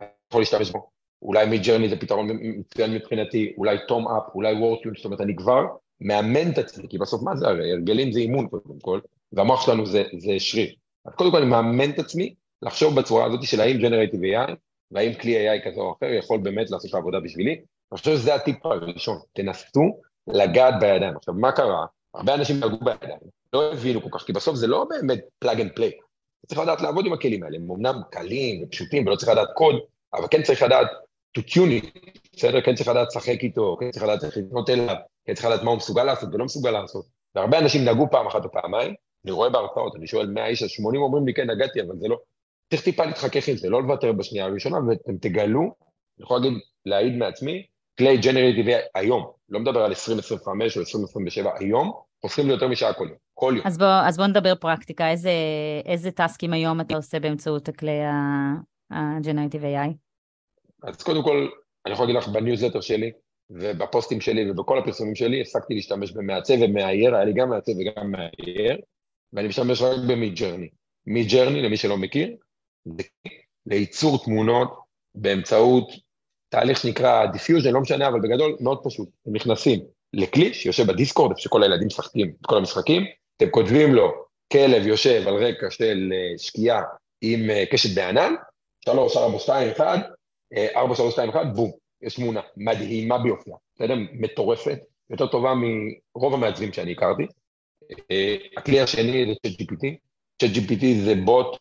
אני 0.00 0.08
יכול 0.30 0.40
להשתמש 0.40 0.70
בו, 0.70 0.90
אולי 1.22 1.46
מי 1.46 1.58
ג'רני 1.58 1.88
זה 1.88 1.96
פתרון 1.96 2.28
מצוין 2.42 2.94
מבחינתי, 2.94 3.52
אולי 3.58 3.76
תום 3.88 4.08
אפ, 4.08 4.22
אולי 4.34 4.54
וורטיון, 4.54 4.94
זאת 4.96 5.04
אומרת, 5.04 5.20
אני 5.20 5.36
כבר 5.36 5.62
מאמן 6.00 6.50
את 6.50 6.58
עצמי, 6.58 6.88
כי 6.88 6.98
בסוף 6.98 7.22
מה 7.22 7.36
זה 7.36 7.46
הרי, 7.46 7.72
הרגלים 7.72 8.12
זה 8.12 8.20
אימון 8.20 8.48
קודם 8.48 8.80
כל, 8.82 9.00
והמוח 9.32 9.66
שלנו 9.66 9.86
זה, 9.86 10.02
זה 10.18 10.32
שריר. 10.38 10.74
אז 11.04 11.14
קודם 11.14 11.30
כל 11.30 11.36
אני 11.36 11.46
מאמן 11.46 11.90
את 11.90 11.98
עצמי 11.98 12.34
לחשוב 12.62 13.00
בצורה 13.00 13.24
הזאת 13.24 13.42
של 13.42 13.60
האם 13.60 13.76
Generative 13.76 14.48
AI, 14.48 14.52
והאם 14.90 15.14
כלי 15.14 15.48
AI 15.50 15.64
כזה 15.64 15.80
או 15.80 15.94
אחר 15.98 16.06
יכול 16.06 16.38
באמת 16.42 16.70
לעשות 16.70 16.90
את 16.90 16.94
העבודה 16.94 17.20
בשבילי. 17.20 17.52
אני 17.52 17.98
חושב 17.98 18.10
שזה 18.10 18.34
הטיפ 18.34 18.66
הראשון, 18.66 19.18
תנסו 19.32 20.00
לגעת 20.26 20.74
בידיים. 20.80 21.16
עכשיו, 21.16 21.34
מה 21.34 21.52
קרה? 21.52 21.86
הרבה 22.14 22.34
אנשים 22.34 22.56
נגעו 22.56 22.78
בידיים, 22.78 23.18
לא 23.54 23.72
הבינו 23.72 24.02
כל 24.02 24.08
כך, 24.12 24.24
כי 24.24 24.32
בסוף 24.32 24.56
זה 24.56 24.66
לא 24.66 24.86
באמת 24.90 25.20
plug 25.38 25.60
and 25.60 25.70
play. 25.74 25.92
צריך 26.46 26.60
לדעת 26.60 26.80
לעבוד 26.80 27.06
עם 27.06 27.12
הכלים 27.12 27.42
האלה, 27.42 27.56
הם 27.56 27.70
אמנם 27.70 28.00
קלים 28.10 28.62
ופשוטים 28.62 29.06
ולא 29.06 29.16
צריך 29.16 29.32
לדעת 29.32 29.48
קוד, 29.54 29.74
אבל 30.14 30.26
כן 30.30 30.42
צריך 30.42 30.62
לדעת 30.62 30.86
to 31.38 31.42
tune 31.42 31.82
it, 31.82 32.00
בסדר? 32.36 32.60
כן 32.60 32.74
צריך 32.74 32.88
לדעת 32.88 33.06
לשחק 33.08 33.42
איתו, 33.42 33.76
כן 33.80 33.90
צריך 33.90 34.04
לדעת 34.04 34.24
איך 34.24 34.36
לפנות 34.36 34.70
אליו, 34.70 34.94
כן 35.26 35.34
צריך 35.34 35.46
לדעת 35.46 35.62
מה 35.62 35.70
הוא 35.70 35.76
מסוגל 35.76 36.04
לעשות 36.04 36.28
ולא 36.32 36.44
מסוגל 36.44 36.70
לעשות. 36.70 37.06
והרבה 37.34 37.58
אנשים 37.58 37.84
נגעו 37.84 38.10
פעם 38.10 38.26
אחת 38.26 38.44
או 38.44 38.52
פעמיים, 38.52 38.94
אני 39.24 39.32
רואה 39.32 39.50
בהרצאות, 39.50 39.96
אני 39.96 40.06
שואל 40.06 40.26
100 40.26 40.46
איש, 40.46 40.62
אז 40.62 40.68
80 40.68 41.02
אומרים 41.02 41.26
לי, 41.26 41.34
כן, 41.34 41.50
נגעתי, 41.50 41.80
אבל 41.80 41.96
זה 42.00 42.08
לא... 42.08 42.18
צריך 42.70 42.82
טיפה 42.82 43.04
להתחכך 43.04 43.48
עם 43.48 43.56
זה, 43.56 43.68
לא 43.68 43.82
לוותר 43.82 44.12
בשנייה 44.12 44.44
הראשונה, 44.44 44.76
ואתם 44.88 45.16
תגלו, 45.16 45.60
אני 45.60 46.24
יכול 46.24 46.40
להגיד, 46.40 46.58
להעיד 46.86 47.16
מעצמי, 47.16 47.66
כלי 47.98 48.16
Generative 48.16 48.63
AI 48.63 48.72
היום, 48.94 49.30
לא 49.48 49.60
מדבר 49.60 49.80
על 49.80 49.90
2025 49.90 50.76
או 50.76 50.80
2027, 50.80 51.50
היום, 51.58 51.92
הופכים 52.24 52.48
ליותר 52.48 52.68
משעה 52.68 52.92
כל 52.92 53.06
יום, 53.08 53.16
כל 53.34 53.54
יום. 53.56 53.66
אז 53.66 53.78
בוא, 53.78 53.86
אז 53.86 54.16
בוא 54.16 54.26
נדבר 54.26 54.54
פרקטיקה, 54.54 55.10
איזה, 55.10 55.30
איזה 55.86 56.10
טסקים 56.10 56.52
היום 56.52 56.80
אתה 56.80 56.96
עושה 56.96 57.20
באמצעות 57.20 57.68
הכלי 57.68 58.00
ה-Generative 58.00 59.62
AI? 59.62 59.92
אז 60.82 61.02
קודם 61.02 61.22
כל, 61.22 61.48
אני 61.86 61.94
יכול 61.94 62.06
להגיד 62.06 62.22
לך 62.22 62.28
בניוזלטר 62.28 62.80
שלי, 62.80 63.10
ובפוסטים 63.50 64.20
שלי 64.20 64.50
ובכל 64.50 64.78
הפרסומים 64.78 65.14
שלי, 65.14 65.40
הפסקתי 65.40 65.74
להשתמש 65.74 66.12
במעצב 66.12 66.54
ומאייר, 66.60 67.14
היה 67.14 67.24
לי 67.24 67.32
גם 67.32 67.50
מעצב 67.50 67.72
וגם 67.72 68.12
מאייר, 68.12 68.76
ואני 69.32 69.48
משתמש 69.48 69.82
רק 69.82 69.98
ב 70.08 70.13
Midjourney. 70.13 70.68
Midjourney, 71.06 71.62
למי 71.62 71.76
שלא 71.76 71.96
מכיר, 71.96 72.36
זה 72.84 73.02
לייצור 73.66 74.24
תמונות 74.24 74.78
באמצעות 75.14 75.92
תהליך 76.48 76.78
שנקרא 76.78 77.26
diffusion, 77.26 77.72
לא 77.72 77.80
משנה, 77.80 78.08
אבל 78.08 78.20
בגדול 78.20 78.56
מאוד 78.60 78.78
פשוט. 78.84 79.08
הם 79.26 79.36
נכנסים 79.36 79.80
לכלי 80.16 80.54
שיושב 80.54 80.86
ב 80.86 80.91
Discord, 80.91 81.30
איפה 81.30 81.40
שכל 81.42 81.62
הילדים 81.62 81.86
משחקים 81.86 82.32
את 82.40 82.46
כל 82.46 82.56
המשחקים, 82.56 83.04
אתם 83.36 83.50
כותבים 83.50 83.94
לו, 83.94 84.12
כלב 84.52 84.86
יושב 84.86 85.28
על 85.28 85.34
רקע 85.34 85.70
של 85.70 86.12
אה, 86.12 86.38
שקיעה 86.38 86.82
עם 87.20 87.50
אה, 87.50 87.64
קשת 87.70 87.94
בענן, 87.94 88.34
3, 88.84 89.16
4, 89.16 89.38
2, 89.38 89.70
1, 89.70 90.06
4, 90.76 90.94
3, 90.94 91.12
2, 91.12 91.30
1, 91.30 91.40
בום, 91.54 91.70
יש 92.02 92.14
תמונה 92.14 92.40
מדהימה 92.56 93.18
ביופייה, 93.18 93.56
בסדר? 93.74 93.94
מטורפת, 94.12 94.78
יותר 95.10 95.26
טובה 95.26 95.54
מרוב 95.54 96.34
המעצבים 96.34 96.72
שאני 96.72 96.92
הכרתי. 96.92 97.26
אה, 98.10 98.36
הכלי 98.56 98.80
השני 98.80 99.26
זה 99.26 99.32
ChatGPT, 99.46 99.96
ChatGPT 100.42 100.84
זה 101.04 101.14
בוט 101.24 101.56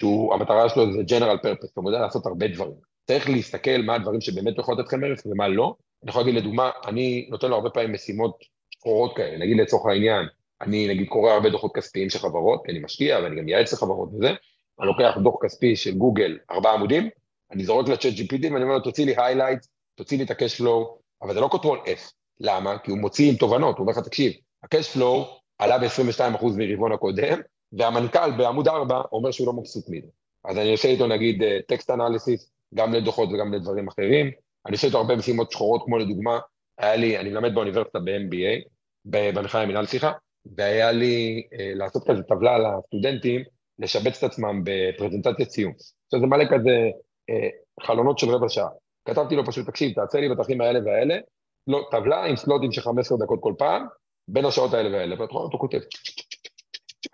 שהוא, 0.00 0.34
המטרה 0.34 0.68
שלו 0.68 0.92
זה 0.92 1.00
General 1.00 1.46
Purpose, 1.46 1.68
הוא 1.74 1.90
יודע 1.90 2.00
לעשות 2.00 2.26
הרבה 2.26 2.48
דברים. 2.48 2.76
צריך 3.06 3.28
להסתכל 3.28 3.82
מה 3.82 3.94
הדברים 3.94 4.20
שבאמת 4.20 4.58
יכולים 4.58 4.80
לתת 4.80 4.88
לכם 4.88 5.04
ערך 5.04 5.20
ומה 5.26 5.48
לא. 5.48 5.74
אני 6.06 6.10
יכול 6.10 6.22
להגיד 6.22 6.34
לדוגמה, 6.34 6.70
אני 6.86 7.26
נותן 7.30 7.48
לו 7.48 7.54
הרבה 7.54 7.70
פעמים 7.70 7.92
משימות 7.92 8.38
שחורות 8.70 9.16
כאלה, 9.16 9.38
נגיד 9.38 9.56
לצורך 9.56 9.86
העניין, 9.86 10.26
אני 10.60 10.88
נגיד 10.88 11.08
קורא 11.08 11.32
הרבה 11.32 11.50
דוחות 11.50 11.74
כספיים 11.74 12.10
של 12.10 12.18
חברות, 12.18 12.62
כי 12.64 12.72
אני 12.72 12.78
משקיע 12.78 13.18
ואני 13.22 13.36
גם 13.36 13.44
מייעץ 13.44 13.72
לחברות 13.72 14.08
וזה, 14.14 14.28
אני 14.80 14.86
לוקח 14.86 15.18
דוח 15.22 15.34
כספי 15.42 15.76
של 15.76 15.94
גוגל, 15.94 16.38
ארבעה 16.50 16.74
עמודים, 16.74 17.08
אני 17.52 17.64
זורק 17.64 17.88
לצ'אט 17.88 18.12
GPT 18.12 18.52
ואני 18.52 18.62
אומר 18.62 18.74
לו, 18.74 18.80
תוציא 18.80 19.06
לי 19.06 19.16
highlights, 19.16 19.68
תוציא 19.94 20.18
לי 20.18 20.24
את 20.24 20.30
ה-cash 20.30 20.60
flow, 20.60 20.98
אבל 21.22 21.34
זה 21.34 21.40
לא 21.40 21.48
קוטרול 21.48 21.78
F. 21.78 22.12
למה? 22.40 22.78
כי 22.78 22.90
הוא 22.90 22.98
מוציא 22.98 23.30
עם 23.30 23.36
תובנות, 23.36 23.78
הוא 23.78 23.82
אומר 23.82 23.92
לך, 23.92 23.98
תקשיב, 23.98 24.32
ה-cash 24.62 24.96
flow 24.96 25.24
עלה 25.58 25.78
ב-22% 25.78 26.44
מרבעון 26.56 26.92
הקודם, 26.92 27.40
והמנכ"ל 27.72 28.30
בעמוד 28.38 28.68
4 28.68 29.02
אומר 29.12 29.30
שהוא 29.30 29.46
לא 29.46 29.52
מבסוט 29.52 29.84
מזה. 29.88 30.08
אז 30.44 30.58
אני 30.58 30.72
עושה 30.72 30.88
איתו 30.88 31.06
נגיד 31.06 31.42
טקסט 31.68 31.90
אנליסיס, 31.90 32.50
גם 32.74 32.92
לדוחות 32.92 33.28
וגם 33.32 33.54
לדברים 33.54 33.88
אחרים. 33.88 34.45
אני 34.66 34.74
עושה 34.74 34.86
איתו 34.86 34.98
הרבה 34.98 35.16
משימות 35.16 35.52
שחורות, 35.52 35.82
כמו 35.84 35.98
לדוגמה, 35.98 36.38
היה 36.78 36.96
לי, 36.96 37.18
אני 37.18 37.30
מלמד 37.30 37.54
באוניברסיטה 37.54 37.98
ב-MBA, 37.98 38.68
במכלל 39.04 39.62
המינהל, 39.62 39.86
סליחה, 39.86 40.12
והיה 40.56 40.92
לי 40.92 41.42
אה, 41.52 41.72
לעשות 41.74 42.10
כזה 42.10 42.22
טבלה 42.22 42.58
לסטודנטים, 42.58 43.42
לשבץ 43.78 44.24
את 44.24 44.30
עצמם 44.30 44.62
בפרזנטציית 44.64 45.50
סיום. 45.50 45.72
עכשיו 46.06 46.20
זה 46.20 46.26
מלא 46.26 46.44
כזה 46.44 46.90
אה, 47.30 47.48
חלונות 47.86 48.18
של 48.18 48.30
רבע 48.30 48.48
שעה. 48.48 48.68
כתבתי 49.04 49.36
לו 49.36 49.46
פשוט, 49.46 49.66
תקשיב, 49.66 49.92
תעשה 49.94 50.20
לי 50.20 50.28
בטחים 50.28 50.60
האלה 50.60 50.78
והאלה, 50.84 51.16
לא, 51.66 51.88
טבלה 51.90 52.24
עם 52.24 52.36
סלוטים 52.36 52.72
של 52.72 52.80
15 52.80 53.18
דקות 53.18 53.38
כל 53.42 53.54
פעם, 53.58 53.86
בין 54.28 54.44
השעות 54.44 54.74
האלה 54.74 54.96
והאלה, 54.96 55.20
ואתה 55.20 55.32
רואה 55.32 55.44
אותו 55.44 55.58
כותב, 55.58 55.78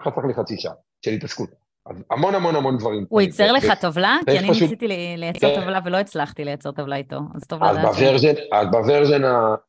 חסך 0.02 0.24
לי 0.28 0.34
חצי 0.34 0.58
שעה 0.58 0.74
של 1.04 1.10
התעסקות. 1.10 1.50
אז 1.86 1.96
המון 2.10 2.34
המון 2.34 2.56
המון 2.56 2.78
דברים. 2.78 3.06
הוא 3.08 3.20
ייצר 3.20 3.52
לך 3.52 3.64
טבלה? 3.80 4.18
כי 4.30 4.38
אני 4.38 4.48
ניסיתי 4.48 4.88
לייצר 5.16 5.60
טבלה 5.60 5.80
ולא 5.84 5.96
הצלחתי 5.96 6.44
לייצר 6.44 6.72
טבלה 6.72 6.96
איתו, 6.96 7.18
אז 7.34 7.44
טוב 7.48 7.62
לדעת. 7.62 7.84
אז 8.52 8.66
בוורז'ן 8.70 9.22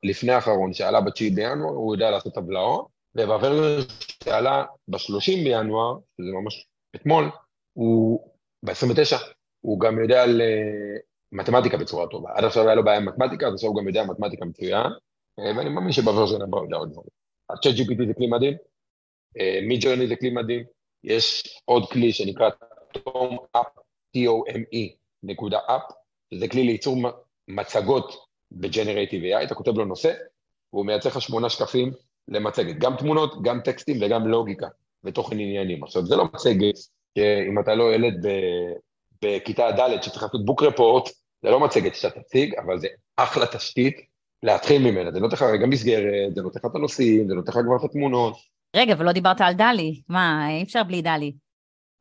הלפני 0.03 0.32
האחרון 0.32 0.74
שעלה 0.74 1.01
ב-9 1.01 1.36
בינואר, 1.36 1.70
הוא 1.70 1.96
יודע 1.96 2.12
לעשות 2.12 2.34
טבלאות, 2.34 2.88
ובוורז'ן 3.15 3.93
שעלה 4.24 4.65
ב-30 4.88 5.43
בינואר, 5.43 5.98
שזה 6.17 6.32
ממש 6.32 6.67
אתמול, 6.96 7.29
הוא 7.74 8.29
ב-29, 8.65 9.15
הוא 9.62 9.79
גם 9.79 10.01
יודע 10.01 10.24
על 10.24 10.41
מתמטיקה 11.32 11.77
בצורה 11.77 12.08
טובה. 12.08 12.29
עד 12.34 12.43
עכשיו 12.43 12.65
היה 12.65 12.75
לו 12.75 12.84
בעיה 12.84 12.98
עם 12.98 13.05
מתמטיקה, 13.05 13.48
אז 13.48 13.53
עכשיו 13.53 13.70
הוא 13.70 13.77
גם 13.77 13.88
יודע 13.88 14.03
מתמטיקה 14.03 14.46
מצוין, 14.46 14.91
אה, 15.39 15.58
ואני 15.58 15.70
מאמין 15.70 15.91
שבוורז'ן 15.91 16.41
הבא 16.41 16.58
הוא 16.58 16.65
יודע 16.65 16.77
עוד 16.77 16.91
דברים. 16.91 17.10
ה-chat 17.50 17.79
GPT 17.79 18.08
זה 18.08 18.13
כלי 18.13 18.27
מדהים, 18.27 18.53
מידג'רני 19.67 20.03
אה, 20.03 20.08
זה 20.08 20.15
כלי 20.15 20.29
מדהים, 20.29 20.63
יש 21.03 21.43
עוד 21.65 21.89
כלי 21.89 22.13
שנקרא 22.13 22.50
תום 22.91 23.38
אפ, 23.51 23.65
T-O-M-E, 24.17 24.95
נקודה 25.24 25.60
אפ, 25.65 25.81
שזה 26.33 26.48
כלי 26.48 26.63
לייצור 26.63 26.98
מצגות 27.48 28.25
ב-Generative 28.51 29.39
AI, 29.39 29.43
אתה 29.43 29.55
כותב 29.55 29.77
לו 29.77 29.86
נושא, 29.86 30.13
והוא 30.74 30.86
מייצר 30.86 31.10
לך 31.10 31.22
שמונה 31.22 31.50
שקפים 31.50 31.91
למצגת, 32.27 32.75
גם 32.77 32.95
תמונות, 32.95 33.41
גם 33.41 33.60
טקסטים 33.62 33.98
וגם 34.01 34.27
לוגיקה 34.27 34.67
ותוכן 35.03 35.39
עניינים. 35.39 35.83
עכשיו, 35.83 36.05
זה 36.05 36.15
לא 36.15 36.25
מצגת 36.25 36.75
שאם 37.17 37.60
אתה 37.60 37.75
לא 37.75 37.93
ילד 37.93 38.25
בכיתה 39.22 39.72
ד' 39.72 40.03
שצריך 40.03 40.24
לעשות 40.24 40.45
book 40.45 40.63
report, 40.63 41.10
זה 41.41 41.50
לא 41.50 41.60
מצגת 41.60 41.95
שאתה 41.95 42.19
תציג, 42.19 42.55
אבל 42.55 42.79
זה 42.79 42.88
אחלה 43.15 43.45
תשתית 43.48 43.95
להתחיל 44.43 44.81
ממנה. 44.81 45.12
זה 45.12 45.19
נותן 45.19 45.36
לך 45.36 45.41
רגע 45.41 45.65
מסגרת, 45.65 46.36
זה 46.36 46.41
נותן 46.41 46.60
לך 46.60 46.65
את 46.65 46.75
הנושאים, 46.75 47.27
זה 47.27 47.33
נותן 47.33 47.51
לך 47.51 47.57
כבר 47.65 47.75
את 47.75 47.83
התמונות. 47.83 48.38
רגע, 48.75 48.96
ולא 48.98 49.12
דיברת 49.12 49.42
על 49.42 49.53
DALL-E. 49.53 50.01
מה, 50.10 50.50
אי 50.50 50.63
אפשר 50.63 50.84
בלי 50.84 51.01
DALL-E. 51.01 51.31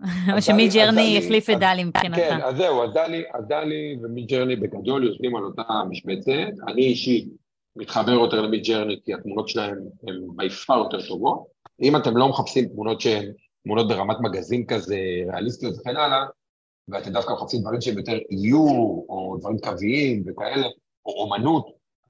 ש 0.47 0.69
Midjourney 0.69 1.19
החליף 1.19 1.51
את 1.51 1.59
DALL-E 1.59 1.85
מבחינתך. 1.85 2.19
כן, 2.19 2.41
אז 2.43 2.57
זהו, 2.57 2.83
אז 2.83 2.91
DALL-E, 2.95 3.23
DALL-E 3.49 3.97
ו 4.03 4.23
Midjourney 4.23 4.57
בגדול 4.57 5.05
יושבים 5.05 5.37
על 5.37 5.45
אותה 5.45 5.63
משבצת. 5.91 6.53
אני 6.69 6.83
אישית 6.83 7.29
מתחבר 7.77 8.13
יותר 8.13 8.41
ל 8.41 8.61
Midjourney, 8.61 9.01
כי 9.05 9.15
התמונות 9.15 9.49
שלהם 9.49 9.79
הן 10.09 10.15
ביפה 10.37 10.75
יותר 10.75 11.09
טובות. 11.09 11.47
אם 11.83 11.97
אתם 11.97 12.17
לא 12.17 12.29
מחפשים 12.29 12.69
תמונות 12.69 13.01
שהן 13.01 13.33
תמונות 13.65 13.89
ברמת 13.89 14.17
מגזין 14.21 14.67
כזה, 14.67 14.97
ריאליסטיות 15.33 15.75
וכן 15.79 15.97
הלאה, 15.97 16.25
ואתם 16.89 17.11
דווקא 17.13 17.33
מחפשים 17.33 17.61
דברים 17.61 17.81
שהם 17.81 17.99
יותר 17.99 18.19
איור, 18.31 19.07
או 19.09 19.37
דברים 19.41 19.59
קוויים 19.59 20.25
וכאלה, 20.27 20.67
או 21.07 21.13
אומנות, 21.13 21.67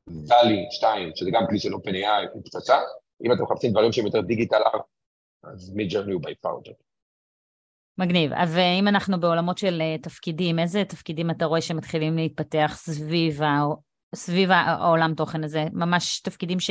דלי 0.08 0.66
2, 0.70 1.10
שזה 1.14 1.30
גם 1.30 1.42
כלי 1.48 1.58
של 1.58 1.74
OpenAI, 1.74 2.28
הוא 2.32 2.42
פצצה. 2.44 2.76
אם 3.24 3.32
אתם 3.32 3.42
מחפשים 3.42 3.70
דברים 3.70 3.92
שהם 3.92 4.06
יותר 4.06 4.20
דיגיטל 4.20 4.62
ארט, 4.74 4.82
אז 5.44 5.72
מי 5.74 5.86
ג'רני 5.86 6.12
הוא 6.12 6.22
ביי 6.22 6.34
יותר. 6.44 6.72
מגניב. 7.98 8.30
ואם 8.48 8.88
אנחנו 8.88 9.20
בעולמות 9.20 9.58
של 9.58 9.80
אה, 9.80 9.98
תפקידים, 10.02 10.58
איזה 10.58 10.84
תפקידים 10.84 11.30
אתה 11.30 11.44
רואה 11.44 11.60
שמתחילים 11.60 12.16
להתפתח 12.16 12.72
סביב, 12.76 13.42
ה... 13.42 13.60
סביב 14.14 14.50
העולם 14.50 15.14
תוכן 15.14 15.44
הזה? 15.44 15.64
ממש 15.72 16.20
תפקידים 16.20 16.60
ש... 16.60 16.70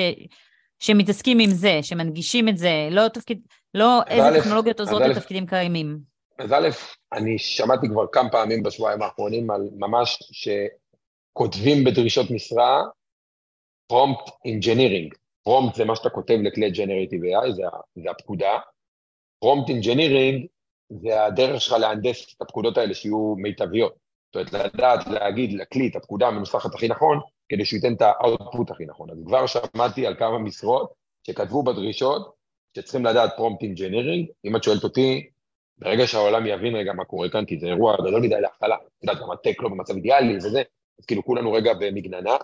שמתעסקים 0.79 1.39
עם 1.39 1.49
זה, 1.49 1.79
שמנגישים 1.81 2.49
את 2.49 2.57
זה, 2.57 2.87
לא 2.91 3.07
תפקיד, 3.07 3.41
לא 3.73 4.01
איזה 4.07 4.29
א', 4.29 4.39
טכנולוגיות 4.39 4.79
עוזרות 4.79 5.01
לתפקידים 5.01 5.45
קיימים. 5.45 5.99
אז 6.39 6.53
א', 6.53 6.69
אני 7.13 7.37
שמעתי 7.37 7.87
כבר 7.87 8.05
כמה 8.11 8.29
פעמים 8.29 8.63
בשבועיים 8.63 9.01
האחרונים 9.01 9.51
על 9.51 9.61
ממש 9.73 10.19
שכותבים 10.31 11.83
בדרישות 11.83 12.31
משרה 12.31 12.81
prompt 13.93 14.31
engineering, 14.47 15.20
prompt 15.43 15.75
זה 15.75 15.85
מה 15.85 15.95
שאתה 15.95 16.09
כותב 16.09 16.37
לכלי 16.43 16.71
Generative 16.71 17.21
AI, 17.23 17.51
זה, 17.51 17.63
זה 17.95 18.11
הפקודה. 18.11 18.59
prompt 19.39 19.69
engineering 19.69 20.45
זה 20.89 21.25
הדרך 21.25 21.61
שלך 21.61 21.73
להנדס 21.73 22.35
את 22.35 22.41
הפקודות 22.41 22.77
האלה 22.77 22.93
שיהיו 22.93 23.35
מיטביות. 23.37 23.95
זאת 24.35 24.53
אומרת, 24.53 24.73
לדעת 24.73 25.07
להגיד 25.07 25.53
לכלי 25.53 25.87
את 25.87 25.95
הפקודה 25.95 26.27
המנוסחת 26.27 26.75
הכי 26.75 26.87
נכון, 26.87 27.19
כדי 27.49 27.65
שהוא 27.65 27.77
ייתן 27.77 27.93
את 27.93 28.01
ה 28.01 28.11
output 28.11 28.71
הכי 28.71 28.85
נכון. 28.85 29.09
אז 29.11 29.17
כבר 29.25 29.45
שמעתי 29.47 30.07
על 30.07 30.15
כמה 30.15 30.39
משרות 30.39 30.93
שכתבו 31.27 31.63
בדרישות 31.63 32.33
שצריכים 32.77 33.05
לדעת 33.05 33.31
prompt 33.37 33.63
engineering. 33.63 34.27
אם 34.45 34.55
את 34.55 34.63
שואלת 34.63 34.83
אותי, 34.83 35.29
ברגע 35.77 36.07
שהעולם 36.07 36.45
יבין 36.45 36.75
רגע 36.75 36.93
מה 36.93 37.05
קורה 37.05 37.29
כאן, 37.29 37.45
כי 37.45 37.59
זה 37.59 37.67
אירוע 37.67 37.95
גדול 37.97 38.21
מדי 38.21 38.41
להתחלה, 38.41 38.75
את 38.75 39.03
יודעת, 39.03 39.17
גם 39.17 39.31
הייטק 39.31 39.61
לא 39.61 39.69
במצב 39.69 39.95
אידיאלי 39.95 40.37
וזה, 40.37 40.61
אז 40.99 41.05
כאילו 41.05 41.23
כולנו 41.23 41.51
רגע 41.51 41.73
במגננה, 41.73 42.35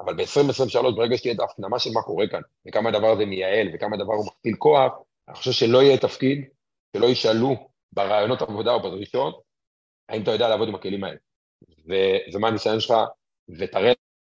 אבל 0.00 0.14
ב-2023, 0.14 0.82
ברגע 0.96 1.16
שתהיה 1.16 1.34
את 1.34 1.40
ההפנמה 1.40 1.78
של 1.78 1.90
מה 1.94 2.02
קורה 2.02 2.28
כאן, 2.28 2.40
וכמה 2.68 2.88
הדבר 2.88 3.06
הזה 3.06 3.26
מייעל, 3.26 3.68
וכמה 3.74 3.96
הדבר 3.96 4.12
הוא 4.12 4.26
מכפיל 4.26 4.56
כוח, 4.56 4.92
אני 5.28 5.36
חושב 5.36 5.52
שלא 5.52 5.82
יהיה 5.82 5.98
תפקיד 5.98 6.44
שלא 6.96 7.06
ישאלו 7.06 7.68
בראיונות 7.92 8.42
עבודה 8.42 8.72
או 8.72 8.82
בדרישות, 8.82 9.42
האם 10.08 10.22
אתה 10.22 10.30
יודע 10.30 10.48
לעבוד 10.48 10.68
עם 10.68 10.74
הכלים 10.74 11.04
האלה. 11.04 11.16
ומה 12.32 12.48
הניסיון 12.48 12.80
שלך, 12.80 12.94
ותראה 13.58 13.92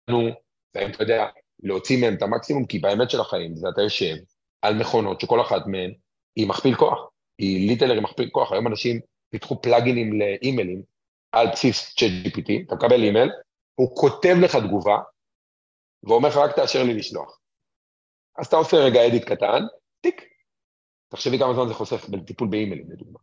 לנו, 0.09 0.29
והאם 0.75 0.89
אתה 0.91 1.03
יודע 1.03 1.25
להוציא 1.63 2.01
מהם 2.01 2.13
את 2.13 2.21
המקסימום, 2.21 2.65
כי 2.65 2.79
באמת 2.79 3.09
של 3.09 3.21
החיים 3.21 3.55
זה 3.55 3.67
אתה 3.69 3.81
יושב 3.81 4.15
על 4.61 4.73
מכונות 4.73 5.21
שכל 5.21 5.41
אחת 5.41 5.67
מהן 5.67 5.93
היא 6.35 6.47
מכפיל 6.47 6.75
כוח, 6.75 7.09
היא 7.37 7.69
literally 7.69 8.01
מכפיל 8.01 8.29
כוח. 8.29 8.51
היום 8.51 8.67
אנשים 8.67 8.99
פיתחו 9.29 9.61
פלאגינים 9.61 10.19
לאימיילים 10.19 10.81
על 11.31 11.47
בסיס 11.51 11.95
ChatGPT, 11.95 12.51
אתה 12.67 12.75
מקבל 12.75 13.03
אימייל, 13.03 13.31
הוא 13.75 13.95
כותב 13.95 14.35
לך 14.41 14.55
תגובה, 14.55 14.97
ואומר 16.05 16.29
לך 16.29 16.37
רק 16.37 16.55
תאשר 16.55 16.83
לי 16.83 16.93
לשלוח. 16.93 17.39
אז 18.37 18.45
אתה 18.45 18.55
עושה 18.55 18.77
רגע 18.77 19.07
edit 19.07 19.23
קטן, 19.23 19.63
טיק, 20.01 20.21
תחשבי 21.09 21.39
כמה 21.39 21.53
זמן 21.53 21.67
זה 21.67 21.73
חוסך 21.73 22.09
בטיפול 22.09 22.47
באימיילים, 22.47 22.91
לדוגמה. 22.91 23.19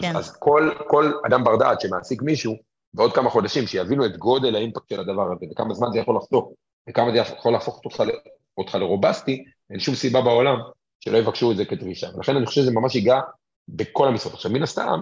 כן. 0.00 0.16
אז, 0.16 0.16
אז 0.16 0.36
כל, 0.36 0.70
כל 0.88 1.12
אדם 1.26 1.44
בר 1.44 1.56
דעת 1.56 1.80
שמעסיק 1.80 2.22
מישהו, 2.22 2.54
בעוד 2.94 3.14
כמה 3.14 3.30
חודשים, 3.30 3.66
שיבינו 3.66 4.06
את 4.06 4.16
גודל 4.16 4.54
האימפקט 4.54 4.88
של 4.88 5.00
הדבר 5.00 5.32
הזה, 5.32 5.46
וכמה 5.52 5.74
זמן 5.74 5.88
זה 5.92 5.98
יכול 5.98 6.16
לחסוך, 6.16 6.52
וכמה 6.88 7.12
זה 7.12 7.18
יכול 7.18 7.52
להפוך 7.52 7.80
אותך, 7.84 8.02
אותך 8.58 8.74
לרובסטי, 8.74 9.44
אין 9.70 9.80
שום 9.80 9.94
סיבה 9.94 10.20
בעולם 10.20 10.56
שלא 11.00 11.18
יבקשו 11.18 11.52
את 11.52 11.56
זה 11.56 11.64
כדרישה. 11.64 12.08
ולכן 12.14 12.36
אני 12.36 12.46
חושב 12.46 12.60
שזה 12.60 12.72
ממש 12.72 12.94
ייגע 12.94 13.20
בכל 13.68 14.08
המשרות. 14.08 14.34
עכשיו, 14.34 14.50
מן 14.50 14.62
הסתם, 14.62 15.00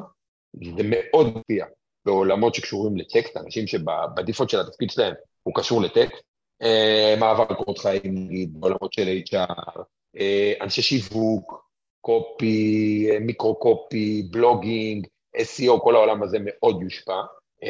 זה 0.76 0.82
מאוד 0.84 1.26
מופיע 1.36 1.66
בעולמות 2.04 2.54
שקשורים 2.54 2.96
לטקסט, 2.96 3.36
אנשים 3.36 3.66
שבדיפולט 3.66 4.50
של 4.50 4.60
התפקיד 4.60 4.90
שלהם 4.90 5.14
הוא 5.42 5.54
קשור 5.54 5.82
לטקסט, 5.82 6.22
אה, 6.62 7.14
מעבר 7.21 7.45
קורות 7.45 7.78
חיים, 7.78 8.14
נגיד, 8.14 8.61
בעולמות 8.61 8.92
של 8.92 9.19
HR, 9.26 9.81
אה, 10.21 10.52
אנשי 10.61 10.83
שיווק, 10.83 11.69
קופי, 12.00 13.09
אה, 13.11 13.19
מיקרו-קופי, 13.21 14.28
בלוגינג, 14.31 15.07
SEO, 15.37 15.81
כל 15.83 15.95
העולם 15.95 16.23
הזה 16.23 16.38
מאוד 16.40 16.83
יושפע. 16.83 17.21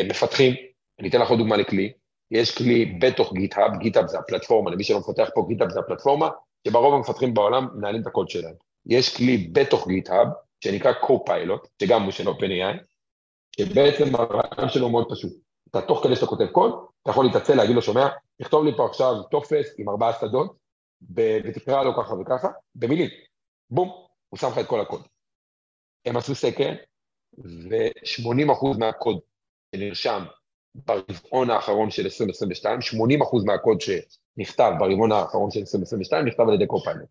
מפתחים, 0.08 0.54
אני 1.00 1.08
אתן 1.08 1.20
לך 1.20 1.30
עוד 1.30 1.38
דוגמה 1.38 1.56
לכלי, 1.56 1.92
יש 2.30 2.58
כלי 2.58 2.84
בתוך 2.84 3.32
גיטהאב, 3.32 3.78
גיטהאב 3.78 4.06
זה 4.06 4.18
הפלטפורמה, 4.18 4.70
למי 4.70 4.84
שלא 4.84 4.98
מפתח 4.98 5.28
פה 5.34 5.44
גיטהאב 5.48 5.70
זה 5.70 5.80
הפלטפורמה, 5.80 6.28
שבה 6.68 6.78
רוב 6.78 6.94
המפתחים 6.94 7.34
בעולם 7.34 7.68
מנהלים 7.74 8.02
את 8.02 8.06
הקוד 8.06 8.28
שלהם. 8.28 8.54
יש 8.86 9.16
כלי 9.16 9.36
בתוך 9.52 9.88
גיטהאב, 9.88 10.26
שנקרא 10.64 10.92
co-pilot, 10.92 11.68
שגם 11.82 12.02
הוא 12.02 12.10
של 12.12 12.28
OpenAI, 12.28 12.84
שבעצם 13.56 14.14
הרעיון 14.14 14.68
שלו 14.68 14.88
מאוד 14.88 15.06
פשוט. 15.10 15.32
אתה 15.70 15.80
תוך 15.80 16.04
כדי 16.04 16.16
שאתה 16.16 16.26
כותב 16.26 16.46
קוד, 16.46 16.72
אתה 17.02 17.10
יכול 17.10 17.24
להתעצל, 17.24 17.54
להגיד 17.54 17.74
לו, 17.74 17.82
שומע, 17.82 18.08
תכתוב 18.42 18.64
לי 18.64 18.76
פה 18.76 18.86
עכשיו 18.86 19.22
טופס 19.30 19.74
עם 19.78 19.88
ארבעה 19.88 20.12
שדות, 20.20 20.56
ותקרא 21.16 21.82
לו 21.82 21.96
ככה 21.96 22.14
וככה, 22.14 22.48
במילים. 22.74 23.08
בום, 23.70 23.88
הוא 24.28 24.38
שם 24.38 24.48
לך 24.48 24.58
את 24.58 24.66
כל 24.66 24.80
הקוד. 24.80 25.02
הם 26.04 26.16
עשו 26.16 26.34
סקר, 26.34 26.72
ו-80% 27.38 28.78
מהקוד 28.78 29.18
שנרשם 29.74 30.24
ברבעון 30.74 31.50
האחרון 31.50 31.90
של 31.90 32.02
2022, 32.04 32.78
80% 32.78 33.46
מהקוד 33.46 33.80
שנכתב 33.80 34.72
ברבעון 34.78 35.12
האחרון 35.12 35.50
של 35.50 35.60
2022 35.60 36.26
נכתב 36.26 36.48
על 36.48 36.54
ידי 36.54 36.66
קופיילוט, 36.66 37.08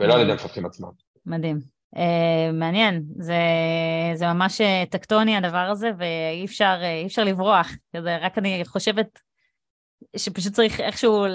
ולא 0.00 0.14
על 0.14 0.20
ידי 0.20 0.32
המפתחים 0.32 0.66
עצמם. 0.66 0.90
מדהים. 1.26 1.60
Uh, 1.96 2.52
מעניין, 2.52 3.04
זה, 3.18 3.38
זה 4.14 4.26
ממש 4.26 4.60
אה, 4.60 4.84
טקטוני 4.90 5.36
הדבר 5.36 5.68
הזה, 5.72 5.90
ואי 5.98 6.44
אפשר, 6.44 6.80
uh, 6.80 7.06
אפשר 7.06 7.24
לברוח. 7.24 7.68
רק 7.94 8.38
אני 8.38 8.62
חושבת 8.64 9.18
שפשוט 10.16 10.52
צריך 10.52 10.80
איכשהו 10.80 11.26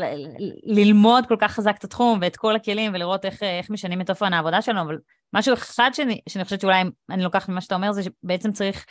ללמוד 0.64 1.26
כל 1.28 1.36
כך 1.40 1.52
חזק 1.52 1.76
את 1.80 1.84
התחום 1.84 2.20
ואת 2.22 2.38
כל 2.38 2.56
הכלים 2.56 2.94
ולראות 2.94 3.26
איך, 3.26 3.44
איך 3.44 3.70
משנים 3.70 4.02
את 4.02 4.10
אופן 4.10 4.34
העבודה 4.34 4.62
שלנו, 4.62 4.82
אבל 4.82 4.98
משהו 5.34 5.54
אחד 5.54 5.90
שאני, 5.94 6.22
שאני 6.30 6.44
חושבת 6.44 6.62
שאולי 6.62 6.84
אני 7.10 7.24
לוקחת 7.24 7.50
ממה 7.50 7.62
שאתה 7.62 7.76
אומר 7.76 7.92
זה 7.92 8.02
שבעצם 8.04 8.52
צריך 8.52 8.86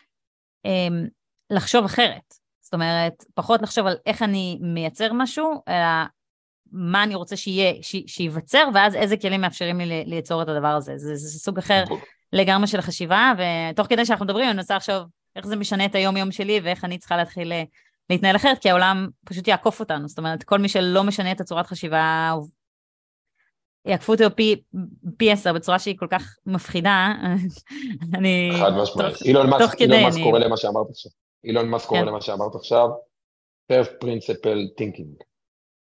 um, 0.66 1.08
לחשוב 1.50 1.84
אחרת. 1.84 2.34
זאת 2.60 2.74
אומרת, 2.74 3.24
פחות 3.34 3.62
לחשוב 3.62 3.86
על 3.86 3.96
איך 4.06 4.22
אני 4.22 4.58
מייצר 4.60 5.12
משהו, 5.12 5.62
אלא 5.68 6.06
מה 6.72 7.02
אני 7.02 7.14
רוצה 7.14 7.36
שיהיה, 7.36 7.82
ש, 7.82 7.96
שייווצר, 8.06 8.68
ואז 8.74 8.94
איזה 8.94 9.16
כלים 9.16 9.40
מאפשרים 9.40 9.80
לי 9.80 10.04
ליצור 10.06 10.42
את 10.42 10.48
הדבר 10.48 10.68
הזה. 10.68 10.92
זה, 10.96 11.16
זה 11.16 11.38
סוג 11.38 11.58
אחר 11.58 11.84
לגמרי 12.32 12.66
של 12.66 12.78
החשיבה, 12.78 13.32
ותוך 13.38 13.86
כדי 13.86 14.06
שאנחנו 14.06 14.24
מדברים, 14.24 14.44
אני 14.44 14.56
מנסה 14.56 14.76
לחשוב 14.76 15.02
איך 15.36 15.46
זה 15.46 15.56
משנה 15.56 15.84
את 15.84 15.94
היום-יום 15.94 16.32
שלי, 16.32 16.60
ואיך 16.64 16.84
אני 16.84 16.98
צריכה 16.98 17.16
להתחיל 17.16 17.52
אה, 17.52 17.62
להתנהל 18.10 18.36
אחרת, 18.36 18.58
כי 18.58 18.70
העולם 18.70 19.08
פשוט 19.24 19.48
יעקוף 19.48 19.80
אותנו. 19.80 20.08
זאת 20.08 20.18
אומרת, 20.18 20.42
כל 20.42 20.58
מי 20.58 20.68
שלא 20.68 21.04
משנה 21.04 21.32
את 21.32 21.40
הצורת 21.40 21.66
חשיבה, 21.66 22.34
יעקפו 23.86 24.12
אותו 24.12 24.36
פי, 24.36 24.62
פי 25.16 25.32
עשר 25.32 25.52
בצורה 25.52 25.78
שהיא 25.78 25.98
כל 25.98 26.06
כך 26.10 26.36
מפחידה, 26.46 27.12
אני... 28.14 28.50
חד 28.60 28.72
משמעית. 28.82 29.22
אילון 29.22 29.50
מאסק 29.50 29.78
קורא 30.22 30.38
למה 30.38 30.56
שאמרת 30.56 30.90
עכשיו. 30.90 31.12
אילון 31.44 31.68
מאסק 31.68 31.88
קורא 31.88 32.00
כן. 32.00 32.06
למה 32.06 32.20
שאמרת 32.20 32.54
עכשיו, 32.54 32.88
first 33.72 34.04
principle 34.04 34.80
thinking. 34.80 35.24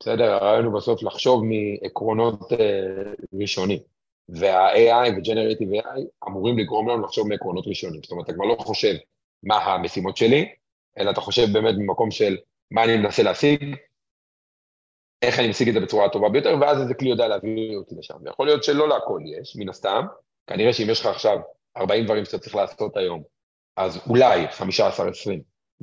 בסדר? 0.00 0.32
הרעיון 0.32 0.64
הוא 0.64 0.74
בסוף 0.74 1.02
לחשוב 1.02 1.42
מעקרונות 1.44 2.52
אה, 2.52 3.12
ראשונים. 3.40 3.78
וה-AI 4.28 5.10
ו-Generative 5.10 5.84
AI 5.84 6.00
אמורים 6.28 6.58
לגרום 6.58 6.88
לנו 6.88 7.02
לחשוב 7.02 7.28
מעקרונות 7.28 7.66
ראשונים. 7.66 8.00
זאת 8.02 8.12
אומרת, 8.12 8.24
אתה 8.24 8.32
כבר 8.32 8.44
לא 8.44 8.56
חושב 8.58 8.94
מה 9.42 9.56
המשימות 9.56 10.16
שלי, 10.16 10.54
אלא 10.98 11.10
אתה 11.10 11.20
חושב 11.20 11.46
באמת 11.52 11.74
ממקום 11.78 12.10
של 12.10 12.36
מה 12.70 12.84
אני 12.84 12.96
מנסה 12.96 13.22
להשיג, 13.22 13.76
איך 15.22 15.38
אני 15.38 15.48
משיג 15.48 15.68
את 15.68 15.74
זה 15.74 15.80
בצורה 15.80 16.06
הטובה 16.06 16.28
ביותר, 16.28 16.56
ואז 16.60 16.80
איזה 16.80 16.94
כלי 16.94 17.08
יודע 17.08 17.28
להביא 17.28 17.76
אותי 17.76 17.94
לשם. 17.98 18.14
ויכול 18.24 18.46
להיות 18.46 18.64
שלא 18.64 18.88
להכל 18.88 19.20
יש, 19.40 19.56
מן 19.56 19.68
הסתם, 19.68 20.06
כנראה 20.46 20.72
שאם 20.72 20.90
יש 20.90 21.00
לך 21.00 21.06
עכשיו 21.06 21.38
40 21.76 22.04
דברים 22.04 22.24
שאתה 22.24 22.38
צריך 22.38 22.54
לעשות 22.54 22.96
היום, 22.96 23.22
אז 23.76 24.00
אולי 24.08 24.46
15-20 24.46 24.60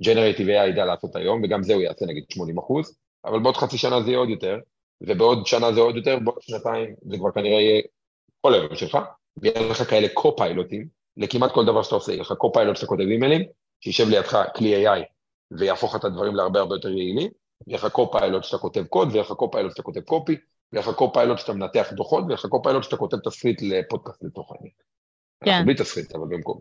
Generative 0.02 0.47
AI 0.47 0.69
ידע 0.69 0.86
לעשות 0.86 1.15
היום, 1.15 1.41
וגם 1.43 1.63
זה 1.63 1.74
הוא 1.74 1.82
יעשה 1.82 2.06
נגיד 2.06 2.24
80 2.30 2.58
אחוז, 2.58 2.97
אבל 3.26 3.39
בעוד 3.39 3.58
חצי 3.58 3.78
שנה 3.78 4.02
זה 4.02 4.10
יהיה 4.10 4.19
עוד 4.19 4.30
יותר, 4.30 4.58
ובעוד 5.02 5.45
שנה 5.45 5.74
זה 5.74 5.80
עוד 5.80 5.95
יותר, 5.95 6.19
בעוד 6.19 6.41
שנתיים 6.41 6.95
זה 7.02 7.17
כבר 7.17 7.32
כנראה 7.32 7.62
יהיה 7.62 7.82
כל 8.41 8.54
היום 8.54 8.76
שלך, 8.76 8.97
ויהיה 9.38 9.69
לך 9.69 9.89
כאלה 9.89 10.08
קו-פיילוטים 10.13 10.88
לכמעט 11.17 11.52
כל 11.52 11.65
דבר 11.65 11.84
שאתה 11.84 11.95
עושה, 11.95 12.12
יהיה 12.12 12.21
לך 12.21 12.32
copilot 12.31 12.75
שאתה 12.76 12.88
כותב 12.88 13.02
אימיילים, 13.02 13.43
שישב 13.81 14.09
לידך 14.09 14.43
כלי 14.55 14.87
AI 14.87 14.99
ויהפוך 15.51 15.95
את 15.95 16.03
הדברים 16.03 16.35
להרבה 16.35 16.59
הרבה 16.59 16.75
יותר 16.75 16.89
יעילים, 16.89 17.31
ויהיה 17.67 17.79
לך 17.79 17.87
copilot 17.88 18.43
שאתה 18.43 18.57
כותב 18.57 18.83
קוד, 18.83 19.07
ויהיה 19.07 19.21
לך 19.21 19.31
copilot 19.31 19.71
שאתה 19.71 19.83
כותב 19.83 19.99
copy, 19.99 20.36
ויהיה 20.73 20.87
לך 20.87 20.95
copilot 20.95 21.38
שאתה 21.39 21.53
מנתח 21.53 21.89
דוחות, 21.93 22.23
ויהיה 22.23 22.33
לך 22.33 22.45
copilot 22.45 22.84
שאתה 22.83 22.97
כותב 22.97 23.17
תסריט 23.17 23.61
לפודקאסט 23.61 24.23
לתוך 24.23 24.51
העניין. 24.51 24.73
כן. 25.43 25.51
אנחנו 25.51 25.65
בלי 25.65 25.75
תסריט, 25.75 26.15
אבל 26.15 26.27
במקום. 26.29 26.59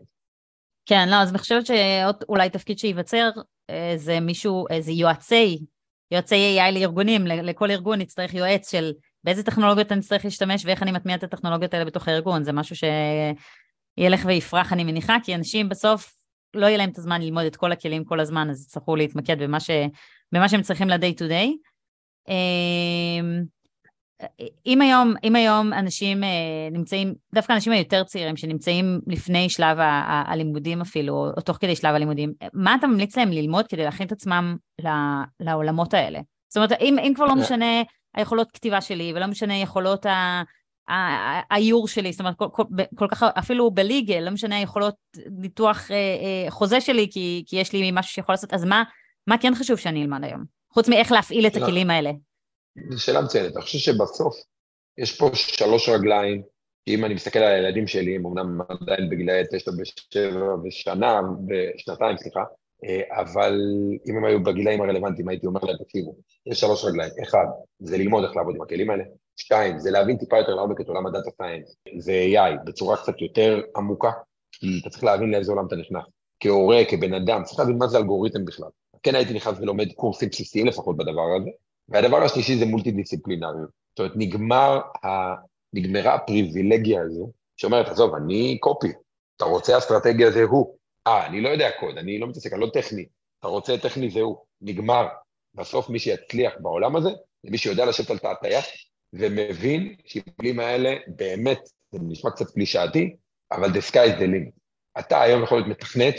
כן, 0.87 1.09
לא, 1.09 1.17
אז 1.17 1.31
אני 1.31 1.39
חושבת 1.39 1.67
שאולי 1.67 2.51
תפקיד 2.51 2.79
שייווצר 2.79 3.31
אה, 3.71 3.93
זה 3.97 4.21
מישהו, 4.21 4.65
זה 4.81 4.93
יועצי 4.93 5.59
יועצי 6.11 6.59
AI 6.59 6.71
לארגונים, 6.73 7.27
לכל 7.27 7.71
ארגון 7.71 8.01
נצטרך 8.01 8.35
יועץ 8.35 8.71
של 8.71 8.93
באיזה 9.25 9.43
טכנולוגיות 9.43 9.93
אני 9.93 10.01
צריך 10.01 10.25
להשתמש 10.25 10.67
ואיך 10.67 10.83
אני 10.83 10.93
מטמיע 10.93 11.17
את 11.17 11.23
הטכנולוגיות 11.23 11.75
האלה 11.75 11.85
בתוך 11.85 12.09
הארגון, 12.09 12.45
זה 12.45 12.53
משהו 12.53 12.77
שילך 12.77 14.25
ויפרח 14.27 14.73
אני 14.73 14.85
מניחה, 14.85 15.17
כי 15.25 15.35
אנשים 15.35 15.69
בסוף 15.69 16.20
לא 16.55 16.67
יהיה 16.67 16.79
להם 16.79 16.91
את 16.91 16.99
הזמן 16.99 17.23
ללמוד 17.23 17.45
את 17.45 17.57
כל 17.57 17.73
הכלים 17.73 18.05
כל 18.05 18.21
הזמן, 18.21 18.51
אז 18.51 18.63
יצטרכו 18.63 18.97
להתמקד 18.97 19.43
במה, 19.43 19.61
ש... 19.61 19.71
במה 20.33 20.49
שהם 20.49 20.63
צריכים 20.63 20.89
ל-day 20.89 21.15
to 21.19 21.31
day. 21.31 21.49
אמ, 22.29 23.43
אם 24.67 24.81
היום, 24.81 25.15
אם 25.25 25.37
היום 25.37 25.73
אנשים 25.73 26.25
אה, 26.25 26.69
נמצאים, 26.73 27.15
דווקא 27.35 27.53
האנשים 27.53 27.73
היותר 27.73 28.05
צעירים 28.05 28.37
שנמצאים 28.37 29.01
לפני 29.07 29.49
שלב 29.49 29.77
הלימודים 30.27 30.81
אפילו, 30.81 31.15
או 31.37 31.41
תוך 31.41 31.57
כדי 31.61 31.77
שלב 31.77 31.95
הלימודים, 31.95 32.33
מה 32.53 32.75
אתה 32.75 32.87
ממליץ 32.87 33.17
להם 33.17 33.31
ללמוד 33.31 33.67
כדי 33.67 33.85
להכין 33.85 34.07
את 34.07 34.13
עצמם 34.13 34.57
לעולמות 35.41 35.95
האלה? 35.95 36.21
זאת 36.49 36.57
אומרת, 36.57 36.73
אם, 36.73 36.97
אם 36.99 37.13
כבר 37.17 37.25
לא 37.25 37.37
משנה 37.37 37.83
היכולות 38.15 38.51
כתיבה 38.53 38.81
שלי, 38.81 39.13
ולא 39.17 39.27
משנה 39.27 39.57
יכולות 39.57 40.07
ה... 40.07 40.43
האיור 41.51 41.89
שלי, 41.89 42.13
זאת 42.13 42.21
אומרת, 42.21 42.37
כל, 42.37 42.47
כל, 42.53 42.65
כל 42.95 43.07
כך, 43.09 43.23
אפילו 43.23 43.71
בליגל, 43.71 44.19
לא 44.19 44.31
משנה 44.31 44.61
יכולות 44.61 44.95
ניתוח 45.31 45.91
אה, 45.91 45.97
אה, 45.97 46.51
חוזה 46.51 46.81
שלי, 46.81 47.09
כי, 47.11 47.45
כי 47.47 47.57
יש 47.57 47.73
לי 47.73 47.91
משהו 47.93 48.13
שיכול 48.13 48.33
לעשות, 48.33 48.55
אז 48.55 48.65
מה, 48.65 48.83
מה 49.27 49.39
כן 49.39 49.55
חשוב 49.55 49.79
שאני 49.79 50.03
אלמד 50.03 50.25
היום? 50.25 50.45
חוץ 50.73 50.89
מאיך 50.89 51.13
להפעיל 51.13 51.47
את 51.47 51.57
הכלים 51.57 51.91
האלה. 51.91 52.11
זו 52.91 53.03
שאלה 53.03 53.23
מצוינת. 53.23 53.57
אני 53.57 53.63
חושב 53.63 53.79
שבסוף 53.79 54.37
יש 54.99 55.19
פה 55.19 55.31
שלוש 55.35 55.89
רגליים, 55.89 56.43
כי 56.85 56.95
אם 56.95 57.05
אני 57.05 57.15
מסתכל 57.15 57.39
על 57.39 57.53
הילדים 57.55 57.87
שלי, 57.87 58.17
הם 58.17 58.27
אמנם 58.27 58.61
עדיין 58.69 59.11
בגילאי 59.11 59.43
תשע 59.53 59.71
ושבע 59.79 60.55
ושנה, 60.65 61.21
ושנתיים, 61.49 62.17
סליחה, 62.17 62.45
אה, 62.85 63.21
אבל 63.21 63.61
אם 64.07 64.17
הם 64.17 64.25
היו 64.25 64.43
בגילאים 64.43 64.81
הרלוונטיים, 64.81 65.29
הייתי 65.29 65.47
אומר 65.47 65.61
להם, 65.63 65.77
תקשיבו, 65.77 66.17
יש 66.47 66.61
שלוש 66.61 66.85
רגליים. 66.85 67.11
אחד, 67.23 67.47
זה 67.79 67.99
ללמוד 67.99 68.25
איך 68.25 68.37
לעבוד 68.37 68.55
עם 68.57 68.63
הכלים 68.63 68.91
האלה. 68.91 69.05
שתיים, 69.37 69.79
זה 69.79 69.91
להבין 69.91 70.17
טיפה 70.17 70.39
יותר 70.39 70.55
לעומק 70.55 70.81
את 70.81 70.89
עולם 70.89 71.07
הדאטה 71.07 71.31
סיינס. 71.37 71.77
זה 71.99 72.13
AI 72.13 72.65
בצורה 72.65 72.97
קצת 72.97 73.21
יותר 73.21 73.61
עמוקה, 73.77 74.11
כי 74.53 74.67
אתה 74.81 74.91
צריך 74.91 75.05
להבין 75.05 75.31
לאיזה 75.31 75.53
עולם 75.53 75.67
אתה 75.67 75.77
נכנס. 75.77 76.05
כהורה, 76.41 76.83
כבן 76.89 77.15
אדם, 77.15 77.45
צריך 77.45 77.59
להבין 77.59 77.79
מה 77.79 77.87
זה 77.87 77.99
אלגוריתם 77.99 78.45
בכלל. 78.45 78.69
כן 79.03 79.15
הייתי 79.15 79.35
נכנס 79.35 79.59
ולומד 79.61 79.93
קורסים 79.93 80.29
בסיסיים 80.29 80.67
לפחות 80.67 80.97
בדבר 80.97 81.37
הזה, 81.41 81.51
והדבר 81.89 82.23
השלישי 82.23 82.57
זה 82.57 82.67
מולטי 82.67 82.91
דיסציפלינריות. 82.91 83.71
זאת 83.91 83.99
אומרת, 83.99 84.13
נגמר 84.17 84.81
ה... 85.05 85.09
נגמרה 85.73 86.15
הפריבילגיה 86.15 87.03
הזו, 87.03 87.31
שאומרת, 87.57 87.89
עזוב, 87.89 88.15
אני 88.15 88.59
קופי, 88.61 88.93
אתה 89.37 89.45
רוצה 89.45 89.79
אסטרטגיה 89.79 90.31
זה 90.31 90.43
הוא. 90.43 90.77
אה, 91.07 91.27
אני 91.27 91.41
לא 91.41 91.49
יודע 91.49 91.71
קוד, 91.81 91.99
אני 91.99 92.19
לא 92.19 92.27
מתעסק, 92.27 92.53
אני 92.53 92.61
לא 92.61 92.71
טכני. 92.73 93.05
אתה 93.39 93.49
רוצה 93.49 93.79
טכני 93.79 94.11
זה 94.11 94.21
הוא. 94.21 94.37
נגמר. 94.61 95.07
בסוף 95.55 95.91
מי 95.91 95.99
שיצליח 95.99 96.53
בעולם 96.61 96.97
הזה, 96.97 97.09
זה 97.43 97.51
מי 97.51 97.59
שיודע 97.59 97.87
לשבת 97.87 98.11
על 98.11 98.19
תעתיה, 98.19 98.61
ומבין 99.13 99.95
שהמילים 100.05 100.61
האלה 100.61 100.95
באמת, 101.07 101.61
זה 101.93 101.99
נשמע 102.03 102.31
קצת 102.31 102.51
קלישאתי, 102.51 103.17
אבל 103.53 103.69
the 103.69 103.83
sky 103.91 103.95
is 103.95 104.19
the 104.19 104.25
limit. 104.25 104.61
אתה 104.99 105.23
היום 105.23 105.43
יכול 105.43 105.59
להיות 105.59 105.69
מתכנת, 105.69 106.15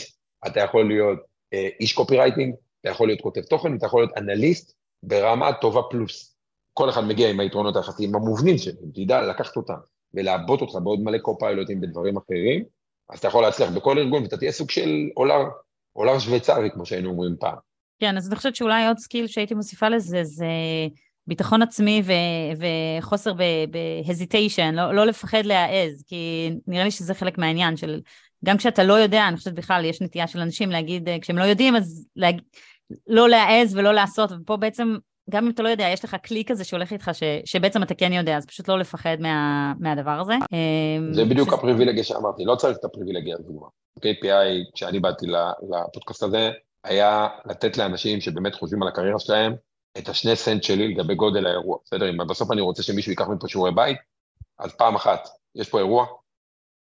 אתה 0.47 0.59
יכול 0.59 0.87
להיות 0.87 1.19
אה, 1.53 1.69
איש 1.79 1.93
קופירייטינג, 1.93 2.55
אתה 2.81 2.89
יכול 2.89 3.07
להיות 3.07 3.21
כותב 3.21 3.41
תוכן, 3.41 3.75
אתה 3.75 3.85
יכול 3.85 4.01
להיות 4.01 4.17
אנליסט, 4.17 4.73
ברמה 5.03 5.53
טובה 5.53 5.81
פלוס. 5.89 6.35
כל 6.73 6.89
אחד 6.89 7.03
מגיע 7.03 7.29
עם 7.29 7.39
היתרונות 7.39 7.75
היחסיים 7.75 8.15
המובנים 8.15 8.57
שלו, 8.57 8.81
תדע 8.93 9.21
לקחת 9.21 9.55
אותם. 9.55 9.77
ולעבות 10.13 10.61
אותך 10.61 10.75
בעוד 10.83 10.99
מלא 10.99 11.17
קו-פיילוטים 11.17 11.81
בדברים 11.81 12.17
אחרים, 12.17 12.63
אז 13.09 13.19
אתה 13.19 13.27
יכול 13.27 13.43
להצליח 13.43 13.69
בכל 13.69 13.97
ארגון, 13.97 14.23
ואתה 14.23 14.37
תהיה 14.37 14.51
סוג 14.51 14.69
של 14.69 14.89
אולר, 15.17 15.41
אולר 15.95 16.19
שוויצרי, 16.19 16.71
כמו 16.71 16.85
שהיינו 16.85 17.09
אומרים 17.09 17.35
פעם. 17.39 17.55
כן, 17.99 18.17
אז 18.17 18.27
אני 18.27 18.35
חושבת 18.35 18.55
שאולי 18.55 18.87
עוד 18.87 18.97
skill 18.97 19.27
שהייתי 19.27 19.53
מוסיפה 19.53 19.89
לזה, 19.89 20.23
זה 20.23 20.45
ביטחון 21.31 21.61
עצמי 21.61 22.01
ו- 22.05 22.65
וחוסר 22.99 23.33
ב 24.05 24.11
hesitation, 24.11 24.75
לא, 24.75 24.93
לא 24.93 25.05
לפחד 25.05 25.45
להעז, 25.45 26.03
כי 26.07 26.51
נראה 26.67 26.83
לי 26.83 26.91
שזה 26.91 27.13
חלק 27.13 27.37
מהעניין 27.37 27.77
של, 27.77 28.01
גם 28.45 28.57
כשאתה 28.57 28.83
לא 28.83 28.93
יודע, 28.93 29.27
אני 29.27 29.37
חושבת 29.37 29.53
בכלל, 29.53 29.85
יש 29.85 30.01
נטייה 30.01 30.27
של 30.27 30.39
אנשים 30.39 30.71
להגיד, 30.71 31.09
כשהם 31.21 31.37
לא 31.37 31.43
יודעים, 31.43 31.75
אז 31.75 32.07
להג... 32.15 32.41
לא 33.07 33.29
להעז 33.29 33.75
ולא 33.75 33.93
לעשות, 33.93 34.31
ופה 34.31 34.57
בעצם 34.57 34.95
גם 35.29 35.45
אם 35.45 35.51
אתה 35.51 35.63
לא 35.63 35.69
יודע, 35.69 35.87
יש 35.87 36.05
לך 36.05 36.15
כלי 36.27 36.43
כזה 36.45 36.63
שהולך 36.63 36.93
איתך, 36.93 37.11
ש, 37.13 37.23
שבעצם 37.45 37.83
אתה 37.83 37.95
כן 37.95 38.13
יודע, 38.13 38.37
אז 38.37 38.45
פשוט 38.45 38.67
לא 38.67 38.79
לפחד 38.79 39.17
מה, 39.19 39.73
מהדבר 39.79 40.19
הזה. 40.19 40.33
אמ, 40.33 41.13
זה 41.13 41.25
בדיוק 41.25 41.47
שזה... 41.47 41.57
הפריבילגיה 41.57 42.03
שאמרתי, 42.03 42.45
לא 42.45 42.55
צריך 42.55 42.77
את 42.77 42.85
הפריבילגיה 42.85 43.35
הזו. 43.39 43.69
KPI, 43.99 44.73
כשאני 44.73 44.99
באתי 44.99 45.25
לפודקאסט 45.27 46.23
הזה, 46.23 46.49
היה 46.83 47.27
לתת 47.45 47.77
לאנשים 47.77 48.21
שבאמת 48.21 48.55
חושבים 48.55 48.81
על 48.83 48.87
הקריירה 48.87 49.19
שלהם, 49.19 49.55
את 49.97 50.09
השני 50.09 50.35
סנט 50.35 50.63
שלי 50.63 50.87
לגבי 50.87 51.15
גודל 51.15 51.45
האירוע, 51.45 51.77
בסדר? 51.85 52.09
אם 52.09 52.17
בסוף 52.27 52.51
אני 52.51 52.61
רוצה 52.61 52.83
שמישהו 52.83 53.11
ייקח 53.11 53.27
מפה 53.27 53.47
שיעורי 53.47 53.71
בית, 53.71 53.97
אז 54.59 54.75
פעם 54.75 54.95
אחת, 54.95 55.29
יש 55.55 55.69
פה 55.69 55.77
אירוע 55.77 56.05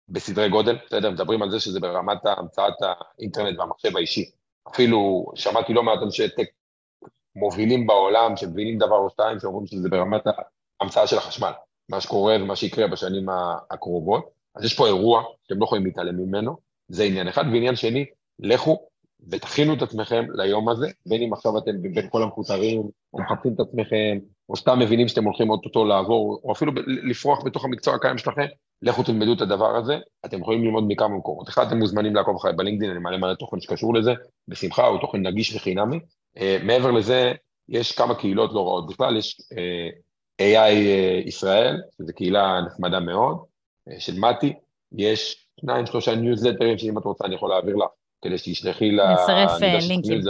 בסדרי 0.09 0.49
גודל, 0.49 0.77
בסדר? 0.85 1.11
מדברים 1.11 1.41
על 1.41 1.51
זה 1.51 1.59
שזה 1.59 1.79
ברמת 1.79 2.25
המצאת 2.25 2.73
האינטרנט 2.81 3.59
והמחשב 3.59 3.97
האישי. 3.97 4.31
אפילו 4.67 5.25
שמעתי 5.35 5.73
לא 5.73 5.83
מעט 5.83 5.99
אנשי 6.03 6.29
טק 6.29 6.47
מובילים 7.35 7.87
בעולם, 7.87 8.37
שמבינים 8.37 8.77
דבר 8.77 8.95
או 8.95 9.09
שתיים, 9.09 9.39
שאומרים 9.39 9.67
שזה 9.67 9.89
ברמת 9.89 10.21
ההמצאה 10.79 11.07
של 11.07 11.17
החשמל, 11.17 11.51
מה 11.89 12.01
שקורה 12.01 12.35
ומה 12.41 12.55
שיקרה 12.55 12.87
בשנים 12.87 13.25
הקרובות. 13.71 14.29
אז 14.55 14.65
יש 14.65 14.73
פה 14.73 14.87
אירוע 14.87 15.23
שאתם 15.43 15.59
לא 15.59 15.65
יכולים 15.65 15.85
להתעלם 15.85 16.17
ממנו, 16.17 16.57
זה 16.87 17.03
עניין 17.03 17.27
אחד. 17.27 17.43
ועניין 17.53 17.75
שני, 17.75 18.05
לכו 18.39 18.87
ותכינו 19.31 19.73
את 19.73 19.81
עצמכם 19.81 20.25
ליום 20.33 20.69
הזה, 20.69 20.87
בין 21.05 21.21
אם 21.21 21.33
עכשיו 21.33 21.57
אתם 21.57 21.71
בין 21.81 22.09
כל 22.09 22.23
המפוטרים, 22.23 22.83
או 23.13 23.19
מחפשים 23.19 23.53
את 23.53 23.59
עצמכם, 23.59 24.17
או 24.49 24.55
סתם 24.55 24.79
מבינים 24.79 25.07
שאתם 25.07 25.23
הולכים 25.23 25.49
אוטוטו 25.49 25.85
לעבור, 25.85 26.41
או 26.43 26.51
אפילו 26.51 26.71
לפרוח 27.09 27.43
בתוך 27.45 27.65
המקצוע 27.65 27.95
הקיים 27.95 28.17
שלכם, 28.17 28.45
לכו 28.81 29.03
תלמדו 29.03 29.33
את 29.33 29.41
הדבר 29.41 29.75
הזה, 29.75 29.97
אתם 30.25 30.41
יכולים 30.41 30.63
ללמוד 30.63 30.83
מכמה 30.87 31.17
מקומות. 31.17 31.49
אחד, 31.49 31.67
אתם 31.67 31.77
מוזמנים 31.77 32.15
לעקוב 32.15 32.35
אחרי 32.35 32.53
בלינקדאין, 32.53 32.91
אני 32.91 32.99
מעלה 32.99 33.17
מלא 33.17 33.33
תוכן 33.33 33.59
שקשור 33.59 33.93
לזה, 33.93 34.13
בשמחה, 34.47 34.87
הוא 34.87 34.99
תוכן 35.01 35.27
נגיש 35.27 35.55
וחינמי. 35.55 35.99
Uh, 36.37 36.41
מעבר 36.63 36.91
לזה, 36.91 37.31
יש 37.69 37.91
כמה 37.91 38.15
קהילות 38.15 38.53
לא 38.53 38.67
רעות 38.67 38.87
בכלל, 38.87 39.17
יש 39.17 39.41
אה, 39.57 39.89
AI 40.41 40.73
uh, 40.73 41.27
ישראל, 41.27 41.77
שזו 41.97 42.13
קהילה 42.15 42.61
נחמדה 42.61 42.99
מאוד, 42.99 43.37
של 43.99 44.19
מתי, 44.19 44.53
יש 44.97 45.47
שניים, 45.61 45.85
שלושה 45.85 46.15
ניוזלטרים 46.15 46.77
שאם 46.77 46.97
את 46.97 47.03
רוצה 47.03 47.25
אני 47.25 47.35
יכול 47.35 47.49
להעביר 47.49 47.75
לך, 47.75 47.89
כדי 48.21 48.37
שתשלחי 48.37 48.91
ל... 48.91 49.01
נצרף 49.13 49.61
לינקים. 49.61 50.21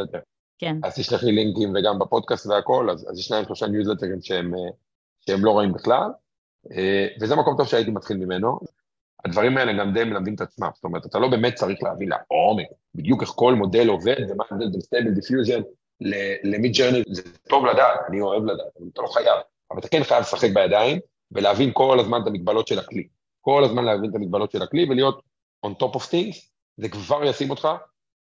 כן. 0.60 0.76
אז 0.84 0.96
תשלחי 0.96 1.32
לינקים 1.32 1.74
וגם 1.76 2.00
בפודקאסט 2.00 2.48
והכל, 2.48 2.90
אז, 2.90 3.08
אז 3.10 3.20
יש 3.20 3.26
שניים, 3.26 3.46
שלושה 3.46 3.68
ניוזלטרים 3.68 4.22
שהם, 4.22 4.52
שהם 5.26 5.46
לא 5.46 5.52
רואים 5.52 5.74
בכלל, 5.74 6.10
וזה 7.22 7.36
מקום 7.36 7.58
טוב 7.58 7.68
שהייתי 7.68 7.92
מתחיל 7.92 8.18
ממנו. 8.18 8.60
הדברים 9.26 9.58
האלה 9.58 9.74
גם 9.80 9.94
די 9.94 10.04
מלמדים 10.04 10.36
את 10.36 10.42
עצמם, 10.42 10.70
זאת 10.76 10.84
אומרת, 10.84 11.06
אתה 11.06 11.20
לא 11.20 11.28
באמת 11.28 11.54
צריך 11.56 11.84
להבין 11.84 12.10
לעומק 12.10 12.68
בדיוק 12.96 13.22
איך 13.22 13.30
כל 13.30 13.54
מודל 13.54 13.88
עובד 13.88 14.16
ומה 14.30 14.44
ההבדל 14.52 14.72
בין 14.72 14.82
Stable 14.82 15.12
Diffusion 15.12 15.62
ל 16.44 16.72
Midjourney, 16.78 17.04
זה 17.08 17.22
טוב 17.50 17.66
לדעת, 17.66 18.00
אני 18.10 18.22
אוהב 18.22 18.44
לדעת, 18.44 18.68
אתה 18.94 19.02
לא 19.02 19.08
חייב, 19.08 19.38
אבל 19.72 19.80
אתה 19.80 19.88
כן 19.88 20.04
חייב 20.04 20.22
לשחק 20.22 20.50
בידיים 20.54 21.00
ולהבין 21.32 21.72
כל 21.74 22.00
הזמן 22.00 22.22
את 22.22 22.28
המגבלות 22.28 22.68
של 22.68 22.80
הכלי. 22.80 23.08
כל 23.42 23.64
הזמן 23.64 23.86
להבין 23.86 24.10
את 24.10 24.16
המגבלות 24.16 24.52
של 24.52 24.62
הכלי 24.62 24.86
ולהיות 24.90 25.22
on 25.66 25.70
top 25.70 25.96
of 25.96 26.02
things, 26.02 26.38
זה 26.78 26.90
כבר 26.90 27.24
ישים 27.24 27.50
אותך 27.50 27.68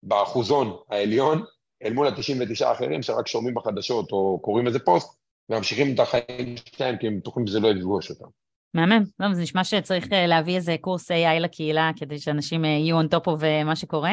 באחוזון 0.02 0.76
העליון 0.90 1.44
אל 1.85 1.92
מול 1.92 2.07
ה-99 2.07 2.66
האחרים 2.66 3.02
שרק 3.02 3.28
שומעים 3.28 3.54
בחדשות 3.54 4.12
או 4.12 4.38
קוראים 4.42 4.66
איזה 4.66 4.78
פוסט 4.78 5.18
וממשיכים 5.50 5.94
את 5.94 6.00
החיים 6.00 6.54
שלהם 6.76 6.96
כי 6.96 7.07
הם 7.07 7.18
בטוחים 7.18 7.46
שזה 7.46 7.61
לא 7.61 7.68
יפגוש 7.68 8.11
אותם. 8.11 8.26
מהמם, 8.74 9.04
לא, 9.20 9.35
זה 9.35 9.42
נשמע 9.42 9.64
שצריך 9.64 10.12
אה, 10.12 10.26
להביא 10.26 10.57
איזה 10.57 10.76
קורס 10.80 11.11
AI 11.11 11.40
לקהילה 11.40 11.90
כדי 11.96 12.18
שאנשים 12.18 12.64
אה, 12.64 12.70
יהיו 12.70 13.00
on 13.00 13.04
top 13.04 13.26
of 13.26 13.44
אה, 13.44 13.64
מה 13.64 13.76
שקורה, 13.76 14.12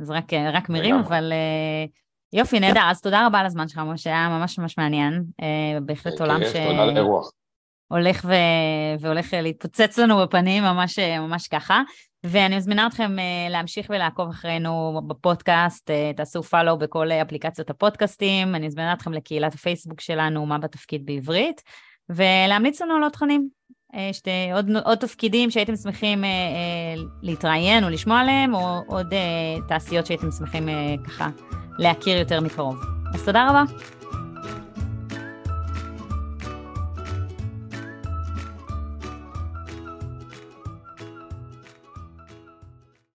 אז 0.00 0.10
רק, 0.10 0.32
רק 0.52 0.68
מרים, 0.68 0.94
אבל 0.94 1.32
יופי, 2.32 2.60
נהדר, 2.60 2.80
אז 2.90 3.00
תודה 3.00 3.26
רבה 3.26 3.38
על 3.38 3.46
הזמן 3.46 3.68
שלך, 3.68 3.78
משה, 3.78 4.10
היה 4.10 4.28
ממש 4.28 4.58
ממש 4.58 4.78
מעניין, 4.78 5.24
בהחלט 5.82 6.20
עולם 6.20 6.40
ש... 6.44 6.52
תודה 6.52 6.82
על 6.82 6.90
האירוח. 6.90 7.30
הולך 7.88 8.24
ו... 8.28 8.32
והולך 9.00 9.34
להתפוצץ 9.42 9.98
לנו 9.98 10.18
בפנים, 10.18 10.62
ממש, 10.62 10.98
ממש 10.98 11.48
ככה. 11.48 11.82
ואני 12.24 12.56
מזמינה 12.56 12.86
אתכם 12.86 13.16
להמשיך 13.50 13.86
ולעקוב 13.90 14.28
אחרינו 14.28 15.00
בפודקאסט, 15.06 15.90
תעשו 16.16 16.42
פאלו 16.42 16.78
בכל 16.78 17.12
אפליקציות 17.12 17.70
הפודקאסטים, 17.70 18.54
אני 18.54 18.66
מזמינה 18.66 18.92
אתכם 18.92 19.12
לקהילת 19.12 19.54
הפייסבוק 19.54 20.00
שלנו, 20.00 20.46
מה 20.46 20.58
בתפקיד 20.58 21.06
בעברית, 21.06 21.62
ולהמליץ 22.08 22.80
לנו 22.80 22.94
על 22.94 23.02
עוד 23.02 23.12
תכנים. 23.12 23.48
שתי, 24.12 24.30
עוד, 24.54 24.70
עוד 24.84 24.98
תפקידים 24.98 25.50
שהייתם 25.50 25.76
שמחים 25.76 26.24
אה, 26.24 26.28
אה, 26.28 27.02
להתראיין 27.22 27.84
או 27.84 27.88
לשמוע 27.88 28.20
עליהם, 28.20 28.54
או 28.54 28.82
עוד 28.86 29.12
אה, 29.12 29.66
תעשיות 29.68 30.06
שהייתם 30.06 30.30
שמחים 30.30 30.68
אה, 30.68 30.94
ככה 31.06 31.28
להכיר 31.78 32.18
יותר 32.18 32.40
מקרוב. 32.40 32.76
אז 33.14 33.24
תודה 33.24 33.48
רבה. 33.48 33.95